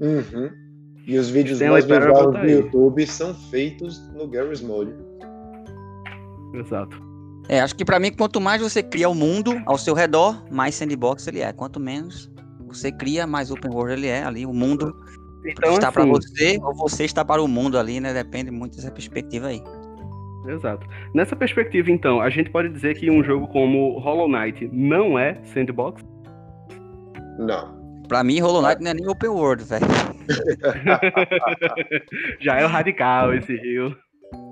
Uhum. 0.00 0.50
E 1.06 1.18
os 1.18 1.28
vídeos 1.30 1.60
mais 1.60 1.84
visuais 1.84 2.30
do 2.30 2.46
YouTube 2.46 3.06
são 3.06 3.34
feitos 3.50 4.00
no 4.14 4.26
Garry's 4.28 4.60
Mode. 4.60 4.94
Exato. 6.54 7.12
É, 7.48 7.60
acho 7.60 7.74
que 7.74 7.84
para 7.84 7.98
mim, 7.98 8.12
quanto 8.12 8.40
mais 8.40 8.62
você 8.62 8.82
cria 8.82 9.08
o 9.08 9.14
mundo 9.14 9.60
ao 9.66 9.76
seu 9.76 9.94
redor, 9.94 10.44
mais 10.50 10.74
sandbox 10.74 11.26
ele 11.26 11.40
é. 11.40 11.52
Quanto 11.52 11.80
menos 11.80 12.31
você 12.76 12.92
cria, 12.92 13.26
mais 13.26 13.50
open 13.50 13.70
world 13.70 13.92
ele 13.92 14.06
é 14.06 14.22
ali. 14.22 14.46
O 14.46 14.52
mundo 14.52 14.94
então, 15.44 15.74
está 15.74 15.88
assim, 15.88 15.94
para 15.94 16.04
você 16.04 16.58
ou 16.62 16.74
você 16.74 17.04
está 17.04 17.24
para 17.24 17.42
o 17.42 17.48
mundo 17.48 17.78
ali, 17.78 18.00
né? 18.00 18.12
Depende 18.12 18.50
muito 18.50 18.76
dessa 18.76 18.90
perspectiva 18.90 19.48
aí. 19.48 19.62
Exato. 20.46 20.86
Nessa 21.14 21.36
perspectiva, 21.36 21.90
então, 21.90 22.20
a 22.20 22.28
gente 22.28 22.50
pode 22.50 22.68
dizer 22.68 22.96
que 22.96 23.10
um 23.10 23.22
jogo 23.22 23.46
como 23.48 23.98
Hollow 23.98 24.28
Knight 24.28 24.68
não 24.72 25.18
é 25.18 25.38
sandbox? 25.44 26.04
Não. 27.38 27.80
Pra 28.08 28.24
mim, 28.24 28.40
Hollow 28.40 28.62
Knight 28.62 28.82
não 28.82 28.90
é 28.90 28.94
nem 28.94 29.08
open 29.08 29.30
world, 29.30 29.64
velho. 29.64 29.86
Já 32.40 32.58
é 32.58 32.64
o 32.64 32.68
radical 32.68 33.32
esse 33.34 33.56
rio. 33.56 33.96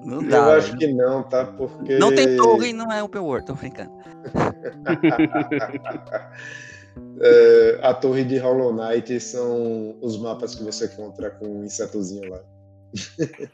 Não 0.04 0.26
dá. 0.26 0.36
Eu 0.36 0.50
acho 0.52 0.76
que 0.76 0.92
não, 0.92 1.22
tá? 1.22 1.44
Porque. 1.44 1.98
Não 1.98 2.14
tem 2.14 2.36
torre 2.36 2.70
e 2.70 2.72
não 2.72 2.90
é 2.90 3.02
open 3.02 3.20
world, 3.20 3.46
tô 3.46 3.54
brincando. 3.54 3.92
é, 7.20 7.78
a 7.82 7.94
torre 7.94 8.24
de 8.24 8.38
Hollow 8.38 8.72
Knight 8.72 9.20
são 9.20 9.96
os 10.00 10.18
mapas 10.18 10.54
que 10.54 10.64
você 10.64 10.86
encontra 10.86 11.30
com 11.30 11.46
um 11.46 11.64
insetozinho 11.64 12.30
lá. 12.30 12.40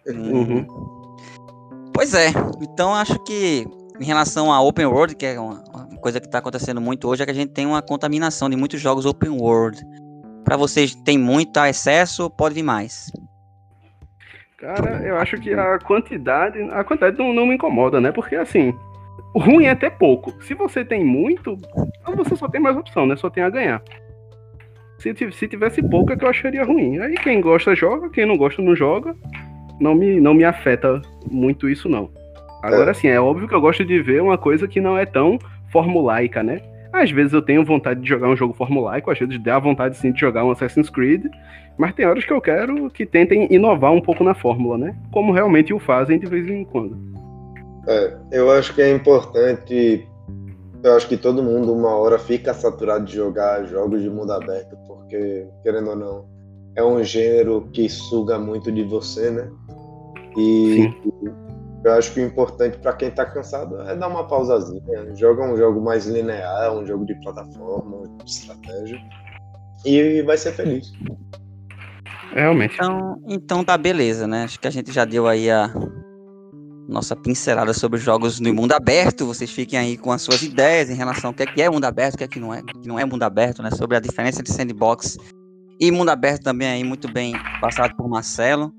Uhum. 0.06 0.66
Pois 1.92 2.14
é. 2.14 2.28
Então 2.60 2.94
acho 2.94 3.18
que 3.24 3.66
em 3.98 4.04
relação 4.04 4.52
a 4.52 4.60
open 4.60 4.86
world, 4.86 5.14
que 5.14 5.26
é 5.26 5.40
uma, 5.40 5.62
uma 5.72 5.98
coisa 5.98 6.20
que 6.20 6.26
está 6.26 6.38
acontecendo 6.38 6.80
muito 6.80 7.08
hoje, 7.08 7.22
é 7.22 7.24
que 7.24 7.32
a 7.32 7.34
gente 7.34 7.52
tem 7.52 7.66
uma 7.66 7.82
contaminação 7.82 8.48
de 8.48 8.56
muitos 8.56 8.80
jogos 8.80 9.04
open 9.04 9.30
world. 9.30 9.82
Para 10.44 10.56
vocês 10.56 10.94
tem 10.94 11.18
muito 11.18 11.52
tá 11.52 11.68
excesso, 11.68 12.30
pode 12.30 12.54
vir 12.54 12.62
mais. 12.62 13.10
Cara, 14.58 15.02
eu 15.04 15.16
acho 15.18 15.36
que 15.38 15.52
a 15.52 15.78
quantidade, 15.78 16.60
a 16.70 16.82
quantidade 16.82 17.18
não, 17.18 17.32
não 17.32 17.46
me 17.46 17.54
incomoda, 17.54 18.00
né? 18.00 18.10
Porque 18.10 18.36
assim, 18.36 18.74
ruim 19.34 19.66
é 19.66 19.74
ter 19.74 19.90
pouco. 19.90 20.32
Se 20.42 20.54
você 20.54 20.84
tem 20.84 21.04
muito, 21.04 21.58
você 22.16 22.34
só 22.34 22.48
tem 22.48 22.60
mais 22.60 22.76
opção, 22.76 23.06
né? 23.06 23.16
Só 23.16 23.28
tem 23.28 23.42
a 23.42 23.50
ganhar. 23.50 23.82
Se, 24.98 25.14
se 25.32 25.46
tivesse 25.46 25.82
pouco 25.82 26.12
é 26.12 26.16
que 26.16 26.24
eu 26.24 26.28
acharia 26.28 26.64
ruim. 26.64 26.98
Aí 27.00 27.14
quem 27.16 27.40
gosta 27.40 27.74
joga, 27.74 28.08
quem 28.08 28.24
não 28.24 28.36
gosta 28.36 28.62
não 28.62 28.74
joga. 28.74 29.14
Não 29.78 29.94
me, 29.94 30.18
não 30.18 30.32
me 30.32 30.44
afeta 30.44 31.02
muito 31.30 31.68
isso, 31.68 31.86
não. 31.86 32.10
Agora, 32.62 32.92
é. 32.92 32.94
sim, 32.94 33.08
é 33.08 33.20
óbvio 33.20 33.46
que 33.46 33.54
eu 33.54 33.60
gosto 33.60 33.84
de 33.84 34.00
ver 34.00 34.22
uma 34.22 34.38
coisa 34.38 34.66
que 34.66 34.80
não 34.80 34.96
é 34.96 35.04
tão 35.04 35.38
formulaica, 35.70 36.42
né? 36.42 36.62
Às 36.96 37.10
vezes 37.10 37.32
eu 37.32 37.42
tenho 37.42 37.64
vontade 37.64 38.00
de 38.00 38.08
jogar 38.08 38.28
um 38.28 38.36
jogo 38.36 38.54
formulaico, 38.54 39.10
às 39.10 39.18
vezes 39.18 39.38
dá 39.42 39.58
vontade 39.58 39.96
sim 39.96 40.12
de 40.12 40.20
jogar 40.20 40.44
um 40.44 40.50
Assassin's 40.50 40.88
Creed, 40.88 41.26
mas 41.76 41.94
tem 41.94 42.06
horas 42.06 42.24
que 42.24 42.32
eu 42.32 42.40
quero 42.40 42.90
que 42.90 43.04
tentem 43.04 43.46
inovar 43.52 43.92
um 43.92 44.00
pouco 44.00 44.24
na 44.24 44.34
fórmula, 44.34 44.78
né? 44.78 44.96
Como 45.12 45.32
realmente 45.32 45.74
o 45.74 45.78
fazem 45.78 46.18
de 46.18 46.26
vez 46.26 46.48
em 46.48 46.64
quando. 46.64 46.96
É, 47.86 48.16
eu 48.32 48.50
acho 48.50 48.74
que 48.74 48.82
é 48.82 48.90
importante. 48.90 50.06
Eu 50.82 50.96
acho 50.96 51.08
que 51.08 51.16
todo 51.16 51.42
mundo, 51.42 51.72
uma 51.72 51.94
hora, 51.96 52.18
fica 52.18 52.54
saturado 52.54 53.04
de 53.04 53.14
jogar 53.14 53.64
jogos 53.64 54.02
de 54.02 54.08
mundo 54.08 54.32
aberto, 54.32 54.76
porque, 54.86 55.46
querendo 55.62 55.90
ou 55.90 55.96
não, 55.96 56.24
é 56.74 56.82
um 56.82 57.02
gênero 57.02 57.68
que 57.72 57.88
suga 57.88 58.38
muito 58.38 58.70
de 58.72 58.82
você, 58.84 59.30
né? 59.30 59.50
E 60.36 60.74
Sim. 60.74 61.45
Eu 61.84 61.92
acho 61.92 62.12
que 62.12 62.20
o 62.20 62.24
importante 62.24 62.78
para 62.78 62.92
quem 62.92 63.08
está 63.08 63.24
cansado 63.24 63.80
é 63.82 63.94
dar 63.94 64.08
uma 64.08 64.26
pausazinha. 64.26 64.82
Joga 65.14 65.44
um 65.44 65.56
jogo 65.56 65.80
mais 65.80 66.06
linear, 66.06 66.72
um 66.72 66.84
jogo 66.86 67.04
de 67.06 67.14
plataforma, 67.20 68.08
de 68.24 68.30
estratégia. 68.30 68.98
E 69.84 70.22
vai 70.22 70.36
ser 70.36 70.52
feliz. 70.52 70.92
Realmente. 72.32 72.74
Então, 72.74 73.22
então 73.28 73.64
tá 73.64 73.78
beleza, 73.78 74.26
né? 74.26 74.44
Acho 74.44 74.58
que 74.58 74.66
a 74.66 74.70
gente 74.70 74.92
já 74.92 75.04
deu 75.04 75.28
aí 75.28 75.50
a 75.50 75.72
nossa 76.88 77.14
pincelada 77.16 77.72
sobre 77.72 77.98
jogos 77.98 78.40
no 78.40 78.52
mundo 78.52 78.72
aberto. 78.72 79.26
Vocês 79.26 79.50
fiquem 79.50 79.78
aí 79.78 79.96
com 79.96 80.10
as 80.12 80.22
suas 80.22 80.42
ideias 80.42 80.90
em 80.90 80.94
relação 80.94 81.30
ao 81.30 81.34
que 81.34 81.42
é, 81.42 81.46
que 81.46 81.62
é 81.62 81.70
mundo 81.70 81.84
aberto, 81.84 82.14
o 82.14 82.18
que 82.18 82.24
é 82.24 82.28
que 82.28 82.40
não 82.40 82.52
é, 82.52 82.62
que 82.62 82.88
não 82.88 82.98
é 82.98 83.04
mundo 83.04 83.22
aberto, 83.22 83.62
né? 83.62 83.70
Sobre 83.70 83.96
a 83.96 84.00
diferença 84.00 84.40
entre 84.40 84.52
sandbox 84.52 85.16
e 85.78 85.90
mundo 85.90 86.10
aberto 86.10 86.42
também 86.42 86.68
aí 86.68 86.84
muito 86.84 87.10
bem 87.12 87.34
passado 87.60 87.94
por 87.96 88.08
Marcelo. 88.08 88.72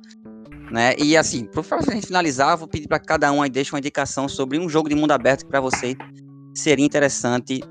Né? 0.71 0.93
E 0.97 1.15
assim, 1.15 1.45
para 1.45 1.77
a 1.77 1.93
gente 1.93 2.07
finalizar, 2.07 2.57
vou 2.57 2.67
pedir 2.67 2.87
para 2.87 2.99
cada 2.99 3.31
um 3.31 3.41
aí 3.41 3.49
deixe 3.49 3.73
uma 3.73 3.79
indicação 3.79 4.27
sobre 4.27 4.59
um 4.59 4.67
jogo 4.67 4.89
de 4.89 4.95
mundo 4.95 5.11
aberto 5.11 5.43
que 5.43 5.49
para 5.49 5.61
você 5.61 5.95
seria 6.53 6.85
interessante 6.85 7.61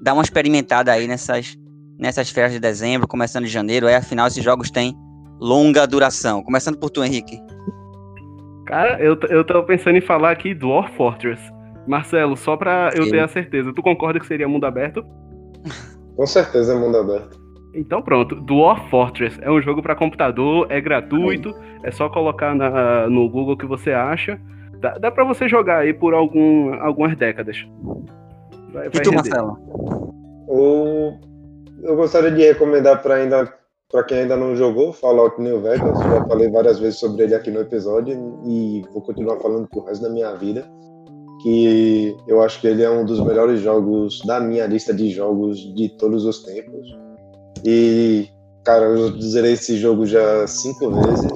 dar 0.00 0.14
uma 0.14 0.22
experimentada 0.22 0.92
aí 0.92 1.06
nessas, 1.06 1.56
nessas 1.98 2.30
férias 2.30 2.52
de 2.52 2.60
dezembro, 2.60 3.06
começando 3.06 3.44
em 3.44 3.48
janeiro. 3.48 3.86
Aí, 3.86 3.94
afinal, 3.94 4.26
esses 4.28 4.42
jogos 4.42 4.70
têm 4.70 4.96
longa 5.40 5.86
duração. 5.86 6.42
Começando 6.42 6.78
por 6.78 6.90
tu, 6.90 7.04
Henrique. 7.04 7.38
Cara, 8.66 9.00
eu, 9.02 9.18
eu 9.28 9.44
tava 9.44 9.62
pensando 9.64 9.96
em 9.96 10.00
falar 10.00 10.30
aqui 10.30 10.54
Dwarf 10.54 10.94
Fortress. 10.96 11.42
Marcelo, 11.86 12.36
só 12.36 12.56
pra 12.56 12.90
eu 12.94 13.10
ter 13.10 13.20
a 13.20 13.28
certeza, 13.28 13.72
tu 13.74 13.82
concorda 13.82 14.20
que 14.20 14.26
seria 14.26 14.46
mundo 14.46 14.66
aberto? 14.66 15.02
Com 16.14 16.26
certeza 16.26 16.74
é 16.74 16.76
mundo 16.76 16.98
aberto. 16.98 17.47
Então 17.74 18.02
pronto, 18.02 18.34
Dwarf 18.34 18.88
Fortress 18.90 19.38
é 19.42 19.50
um 19.50 19.60
jogo 19.60 19.82
para 19.82 19.94
computador, 19.94 20.66
é 20.70 20.80
gratuito, 20.80 21.54
é 21.82 21.90
só 21.90 22.08
colocar 22.08 22.54
na, 22.54 23.08
no 23.08 23.28
Google 23.28 23.56
que 23.56 23.66
você 23.66 23.92
acha. 23.92 24.40
Dá, 24.80 24.96
dá 24.98 25.10
para 25.10 25.24
você 25.24 25.48
jogar 25.48 25.78
aí 25.78 25.92
por 25.92 26.14
algum, 26.14 26.74
algumas 26.74 27.16
décadas. 27.16 27.56
Vai, 28.72 28.88
vai 28.88 29.00
e 29.00 29.02
tu, 29.02 29.12
Marcelo? 29.12 29.58
O... 30.48 31.18
Eu 31.82 31.94
gostaria 31.94 32.30
de 32.30 32.42
recomendar 32.42 33.02
para 33.02 33.14
ainda 33.14 33.52
para 33.90 34.04
quem 34.04 34.18
ainda 34.18 34.36
não 34.36 34.54
jogou, 34.54 34.92
Fallout 34.92 35.40
New 35.40 35.62
Vegas, 35.62 35.98
já 35.98 36.24
falei 36.26 36.50
várias 36.50 36.78
vezes 36.78 36.98
sobre 36.98 37.22
ele 37.22 37.34
aqui 37.34 37.50
no 37.50 37.60
episódio 37.60 38.38
e 38.44 38.82
vou 38.92 39.00
continuar 39.00 39.38
falando 39.38 39.66
pro 39.66 39.82
resto 39.84 40.02
da 40.02 40.10
minha 40.10 40.34
vida, 40.34 40.68
que 41.42 42.14
eu 42.26 42.42
acho 42.42 42.60
que 42.60 42.66
ele 42.66 42.82
é 42.82 42.90
um 42.90 43.06
dos 43.06 43.18
melhores 43.18 43.60
jogos 43.60 44.20
da 44.26 44.40
minha 44.40 44.66
lista 44.66 44.92
de 44.92 45.08
jogos 45.08 45.74
de 45.74 45.88
todos 45.96 46.26
os 46.26 46.42
tempos. 46.42 46.86
E, 47.64 48.28
cara, 48.64 48.86
eu 48.86 49.20
zerei 49.20 49.52
esse 49.52 49.76
jogo 49.76 50.06
já 50.06 50.46
cinco 50.46 50.90
vezes. 50.90 51.32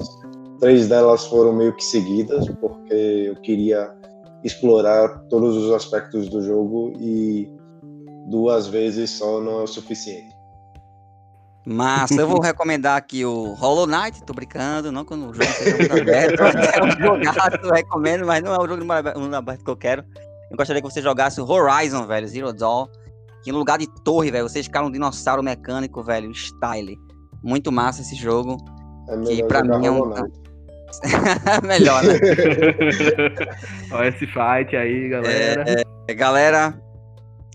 Três 0.61 0.89
delas 0.89 1.27
foram 1.27 1.53
meio 1.53 1.75
que 1.75 1.85
seguidas, 1.85 2.49
porque 2.61 2.95
eu 2.95 3.37
queria 3.37 3.93
explorar 4.45 5.09
todos 5.29 5.57
os 5.57 5.73
aspectos 5.73 6.29
do 6.29 6.43
jogo 6.43 6.93
e 7.01 7.51
duas 8.29 8.67
vezes 8.67 9.11
só 9.11 9.41
não 9.41 9.61
é 9.61 9.63
o 9.65 9.67
suficiente. 9.67 10.33
Massa, 11.65 12.21
eu 12.21 12.27
vou 12.27 12.41
recomendar 12.43 12.97
aqui 12.97 13.25
o 13.25 13.55
Hollow 13.55 13.87
Knight, 13.87 14.23
tô 14.25 14.33
brincando, 14.33 14.91
não 14.91 15.05
quando 15.05 15.31
o 15.31 15.35
jogo 15.35 15.45
seja 15.45 15.77
muito 15.77 16.01
aberto, 16.01 16.43
é 16.43 16.85
um 16.85 17.25
jogado, 17.25 17.71
recomendo, 17.71 18.27
mas 18.27 18.43
não 18.43 18.53
é 18.53 18.59
o 18.59 18.67
jogo 18.67 18.81
de 18.81 19.19
mundo 19.19 19.35
aberto 19.35 19.65
que 19.65 19.71
eu 19.71 19.77
quero. 19.77 20.05
Eu 20.51 20.57
gostaria 20.57 20.83
que 20.83 20.91
você 20.91 21.01
jogasse 21.01 21.41
o 21.41 21.49
Horizon, 21.49 22.07
velho, 22.07 22.29
Zero 22.29 22.53
Dawn, 22.53 22.87
que 23.43 23.53
no 23.53 23.59
lugar 23.59 23.79
de 23.79 23.87
torre, 24.03 24.31
velho, 24.31 24.49
vocês 24.49 24.67
ficaram 24.67 24.89
um 24.89 24.91
dinossauro 24.91 25.43
mecânico, 25.43 26.03
velho, 26.03 26.31
style. 26.33 26.99
Muito 27.43 27.73
massa 27.73 28.03
esse 28.03 28.15
jogo, 28.15 28.57
é 29.09 29.17
que 29.19 29.45
pra 29.45 29.63
mim 29.63 29.87
é 29.87 29.91
um... 29.91 30.13
melhor, 31.67 32.03
né? 32.05 32.15
Olha 33.91 34.09
esse 34.09 34.27
fight 34.27 34.77
aí, 34.77 35.09
galera. 35.09 35.65
É, 35.67 35.83
é, 36.09 36.15
galera, 36.15 36.79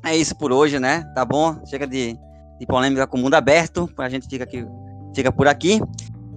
é 0.04 0.16
isso 0.16 0.36
por 0.36 0.52
hoje, 0.52 0.80
né? 0.80 1.04
Tá 1.14 1.24
bom? 1.24 1.64
Chega 1.68 1.86
de 1.86 2.18
de 2.60 2.66
polêmica 2.66 3.06
com 3.08 3.18
o 3.18 3.22
mundo 3.22 3.36
aberto. 3.36 3.90
A 3.98 4.10
gente 4.10 4.28
fica 4.28 4.44
aqui, 4.44 4.66
fica 5.16 5.32
por 5.32 5.48
aqui. 5.48 5.80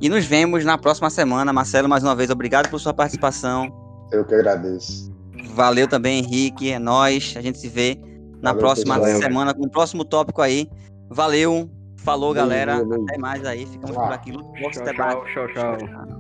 E 0.01 0.09
nos 0.09 0.25
vemos 0.25 0.65
na 0.65 0.79
próxima 0.79 1.11
semana. 1.11 1.53
Marcelo, 1.53 1.89
mais 1.89 2.03
uma 2.03 2.15
vez, 2.15 2.31
obrigado 2.31 2.71
por 2.71 2.79
sua 2.79 2.95
participação. 2.95 3.71
Eu 4.13 4.25
que 4.25 4.35
agradeço. 4.35 5.13
Valeu 5.55 5.87
também, 5.87 6.19
Henrique. 6.19 6.71
É 6.71 6.79
nós. 6.79 7.35
A 7.37 7.41
gente 7.41 7.59
se 7.59 7.69
vê 7.69 7.99
na 8.43 8.51
Valeu, 8.51 8.61
próxima 8.61 8.99
pessoal. 8.99 9.23
semana 9.23 9.55
com 9.55 9.65
o 9.65 9.71
próximo 9.71 10.05
tópico 10.05 10.43
aí. 10.43 10.69
Valeu. 11.09 11.71
Falou, 11.97 12.33
galera. 12.33 12.79
Até 12.79 13.19
mais 13.19 13.45
aí. 13.45 13.67
Ficamos 13.67 13.97
ah. 13.97 14.01
por 14.01 14.13
aqui. 14.13 14.33
Tchau, 14.33 15.25
tchau, 15.27 15.49
tchau, 15.49 15.77
tchau. 15.77 16.20